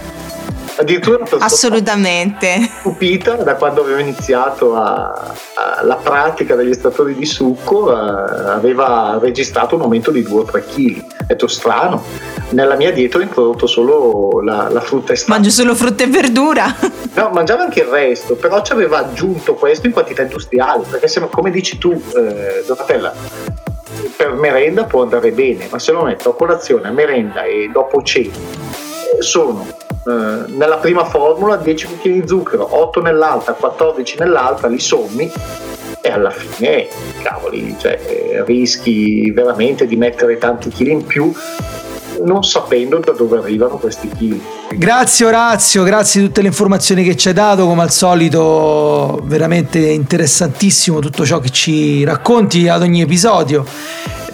addirittura 0.79 1.25
assolutamente. 1.39 2.71
stupita 2.81 3.35
da 3.35 3.57
quando 3.57 3.83
avevo 3.83 3.99
iniziato 3.99 4.77
a, 4.77 5.35
a, 5.55 5.83
la 5.83 5.97
pratica 5.97 6.55
degli 6.55 6.71
estrattori 6.71 7.15
di 7.15 7.27
succo 7.27 7.93
a, 7.93 8.55
aveva 8.55 9.19
registrato 9.21 9.75
un 9.75 9.83
aumento 9.83 10.11
di 10.11 10.23
2 10.23 10.41
o 10.41 10.45
3 10.45 10.65
kg 10.65 11.05
ho 11.21 11.25
detto 11.27 11.47
strano. 11.47 12.03
Nella 12.51 12.77
mia 12.77 12.93
dieta 12.93 13.19
ho 13.19 13.21
introdotto 13.21 13.67
solo 13.67 14.41
la, 14.41 14.69
la 14.71 14.81
frutta 14.81 15.13
estratta 15.13 15.35
mangio 15.35 15.51
solo 15.51 15.75
frutta 15.75 16.05
e 16.05 16.07
verdura. 16.07 16.75
No 17.15 17.31
mangiava 17.31 17.63
anche 17.63 17.81
il 17.81 17.87
resto 17.87 18.37
però 18.37 18.63
ci 18.63 18.73
aveva 18.73 18.99
aggiunto 18.99 19.55
questo 19.55 19.87
in 19.87 19.93
quantità 19.93 20.23
industriali 20.23 20.85
perché 20.89 21.09
se, 21.09 21.27
come 21.29 21.51
dici 21.51 21.79
tu 21.79 21.91
eh, 22.15 22.65
Donatella 22.67 23.13
per 24.17 24.33
merenda 24.35 24.85
può 24.85 25.03
andare 25.03 25.33
bene 25.33 25.67
ma 25.71 25.79
se 25.79 25.93
lo 25.93 26.05
metto 26.05 26.31
a 26.31 26.35
colazione 26.35 26.89
a 26.89 26.93
merenda 26.93 27.43
e 27.43 27.69
dopo 27.73 28.03
cena 28.03 28.33
eh, 28.33 29.23
sono 29.23 29.67
eh, 30.07 30.53
nella 30.53 30.77
prima 30.77 31.05
formula 31.05 31.57
10 31.57 31.87
cucchiaini 31.87 32.21
di 32.21 32.29
zucchero, 32.29 32.69
8 32.81 33.01
nell'altra, 33.01 33.53
14 33.53 34.17
nell'altra, 34.19 34.69
li 34.69 34.79
sommi 34.79 35.31
e 36.01 36.11
alla 36.11 36.31
fine, 36.31 36.89
cavoli, 37.23 37.75
cioè, 37.79 38.43
rischi 38.47 39.31
veramente 39.31 39.87
di 39.87 39.97
mettere 39.97 40.39
tanti 40.39 40.69
chili 40.71 40.93
in 40.93 41.05
più 41.05 41.33
non 42.25 42.43
sapendo 42.43 42.99
da 42.99 43.13
dove 43.13 43.39
arrivano 43.39 43.77
questi 43.77 44.09
chili. 44.17 44.43
Grazie 44.73 45.27
Orazio, 45.27 45.83
grazie 45.83 46.21
di 46.21 46.27
tutte 46.27 46.43
le 46.43 46.49
informazioni 46.49 47.05
che 47.05 47.17
ci 47.17 47.29
hai 47.29 47.35
dato, 47.35 47.67
come 47.67 47.83
al 47.83 47.91
solito 47.91 49.21
veramente 49.25 49.79
interessantissimo 49.79 50.99
tutto 51.01 51.25
ciò 51.25 51.39
che 51.39 51.51
ci 51.51 52.05
racconti 52.05 52.69
ad 52.69 52.83
ogni 52.83 53.03
episodio. 53.03 53.65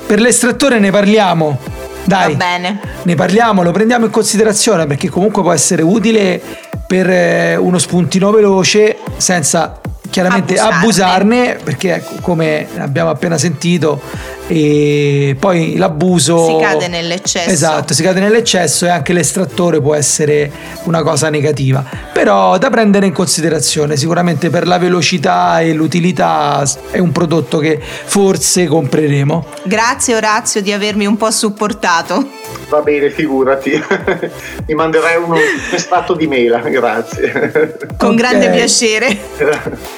Per 0.06 0.20
l'estrattore 0.20 0.78
ne 0.78 0.90
parliamo. 0.90 1.83
Dai, 2.04 2.32
Va 2.32 2.36
bene. 2.36 2.80
ne 3.02 3.14
parliamo, 3.14 3.62
lo 3.62 3.70
prendiamo 3.72 4.04
in 4.06 4.10
considerazione 4.10 4.86
perché 4.86 5.08
comunque 5.08 5.42
può 5.42 5.52
essere 5.52 5.82
utile 5.82 6.40
per 6.86 7.08
eh, 7.08 7.56
uno 7.56 7.78
spuntino 7.78 8.30
veloce 8.30 8.98
senza 9.16 9.80
chiaramente 10.10 10.54
Abusarne. 10.54 10.76
abusarne 10.78 11.56
perché 11.64 11.94
ecco, 11.94 12.14
come 12.20 12.68
abbiamo 12.78 13.10
appena 13.10 13.36
sentito 13.38 14.00
e 14.46 15.34
poi 15.40 15.76
l'abuso 15.76 16.46
Si 16.46 16.56
cade 16.62 16.86
nell'eccesso. 16.88 17.48
esatto 17.50 17.94
si 17.94 18.02
cade 18.02 18.20
nell'eccesso 18.20 18.84
e 18.84 18.90
anche 18.90 19.12
l'estrattore 19.14 19.80
può 19.80 19.94
essere 19.94 20.50
una 20.84 21.02
cosa 21.02 21.30
negativa 21.30 21.82
però 22.24 22.56
da 22.56 22.70
prendere 22.70 23.04
in 23.04 23.12
considerazione 23.12 23.98
sicuramente 23.98 24.48
per 24.48 24.66
la 24.66 24.78
velocità 24.78 25.60
e 25.60 25.74
l'utilità 25.74 26.66
è 26.90 26.98
un 26.98 27.12
prodotto 27.12 27.58
che 27.58 27.78
forse 27.78 28.64
compreremo 28.64 29.44
Grazie 29.64 30.14
Orazio 30.14 30.62
di 30.62 30.72
avermi 30.72 31.04
un 31.04 31.18
po' 31.18 31.30
supportato. 31.30 32.26
Va 32.70 32.80
bene, 32.80 33.10
figurati. 33.10 33.72
Mi 34.66 34.72
manderai 34.72 35.16
uno, 35.22 35.34
un 35.34 35.40
estratto 35.74 36.14
di 36.14 36.26
mela, 36.26 36.60
grazie. 36.60 37.76
Con 37.98 38.12
Ok. 38.12 38.14
grande 38.16 38.48
piacere. 38.48 39.18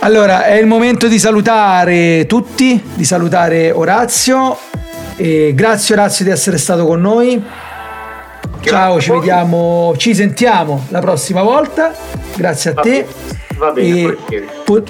Allora, 0.00 0.46
è 0.46 0.54
il 0.54 0.66
momento 0.66 1.06
di 1.06 1.20
salutare 1.20 2.26
tutti, 2.26 2.82
di 2.94 3.04
salutare 3.04 3.70
Orazio. 3.70 4.58
E 5.14 5.52
grazie 5.54 5.94
Orazio 5.94 6.24
di 6.24 6.32
essere 6.32 6.58
stato 6.58 6.86
con 6.86 7.00
noi. 7.00 7.40
Ciao, 8.66 9.00
ci 9.00 9.10
vediamo, 9.12 9.94
ci 9.96 10.14
sentiamo 10.14 10.84
la 10.88 10.98
prossima 11.00 11.42
volta. 11.42 11.94
Grazie 12.34 12.70
a 12.70 12.74
Va 12.74 12.82
te. 12.82 12.90
bene, 12.90 13.06
va 13.58 13.70
bene, 13.72 13.88
E 13.88 14.02
volentieri. 14.02 14.46
po- 14.64 14.82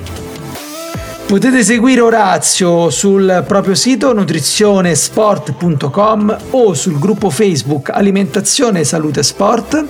potete 1.27 1.63
seguire 1.63 2.01
Orazio 2.01 2.89
sul 2.91 3.45
proprio 3.47 3.75
sito 3.75 4.13
nutrizionesport.com 4.15 6.37
o 6.51 6.73
sul 6.75 6.99
gruppo 6.99 7.29
Facebook 7.31 7.91
Alimentazione 7.91 8.83
Salute 8.85 9.23
Sport. 9.23 9.85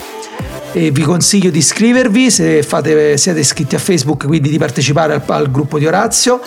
E 0.72 0.90
vi 0.90 1.03
consiglio 1.03 1.51
di 1.51 1.59
iscrivervi 1.59 2.29
se 2.31 2.62
fate- 2.64 3.16
siete 3.16 3.38
iscritti 3.40 3.75
a 3.77 3.79
Facebook, 3.79 4.27
quindi 4.27 4.51
di 4.51 4.59
partecipare 4.59 5.14
al, 5.14 5.22
al 5.27 5.51
gruppo 5.51 5.79
di 5.79 5.87
Orazio. 5.87 6.40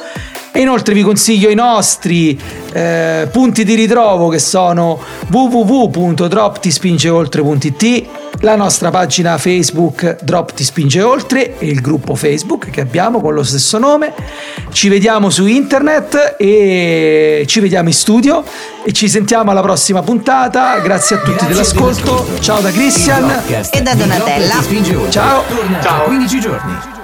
E 0.52 0.62
inoltre 0.62 0.96
vi 0.96 1.04
consiglio 1.04 1.50
i 1.50 1.56
nostri 1.56 2.38
eh, 2.74 3.28
punti 3.32 3.64
di 3.64 3.76
ritrovo 3.76 4.30
che 4.30 4.40
sono 4.40 5.00
www.droptispingeoltre.it, 5.30 8.06
la 8.42 8.56
nostra 8.56 8.90
pagina 8.90 9.38
Facebook 9.38 10.24
Drop 10.24 10.54
Ti 10.54 10.64
Spinge 10.64 11.02
Oltre 11.02 11.60
e 11.60 11.68
il 11.68 11.82
gruppo 11.82 12.16
Facebook 12.16 12.72
che 12.72 12.82
abbiamo 12.82 13.22
con 13.22 13.36
lo 13.36 13.44
stesso 13.44 13.78
nome. 13.78 14.12
Ci 14.72 14.90
vediamo 14.90 15.30
su 15.30 15.46
internet 15.46 16.36
e 16.38 17.44
ci 17.46 17.60
vediamo 17.60 17.90
in 17.90 17.94
studio 17.94 18.44
e 18.84 18.92
ci 18.92 19.08
sentiamo 19.08 19.52
alla 19.52 19.62
prossima 19.62 20.02
puntata. 20.02 20.80
Grazie 20.80 21.18
a 21.18 21.20
tutti 21.20 21.46
Grazie 21.46 21.54
dell'ascolto. 21.54 22.02
dell'ascolto. 22.02 22.42
Ciao 22.42 22.60
da 22.62 22.72
Christian. 22.72 23.44
E 23.72 23.82
da 23.82 23.94
Donatella. 23.94 24.56
Ciao. 25.10 25.44
Ciao. 25.82 26.06
15 26.06 26.40
giorni. 26.40 26.98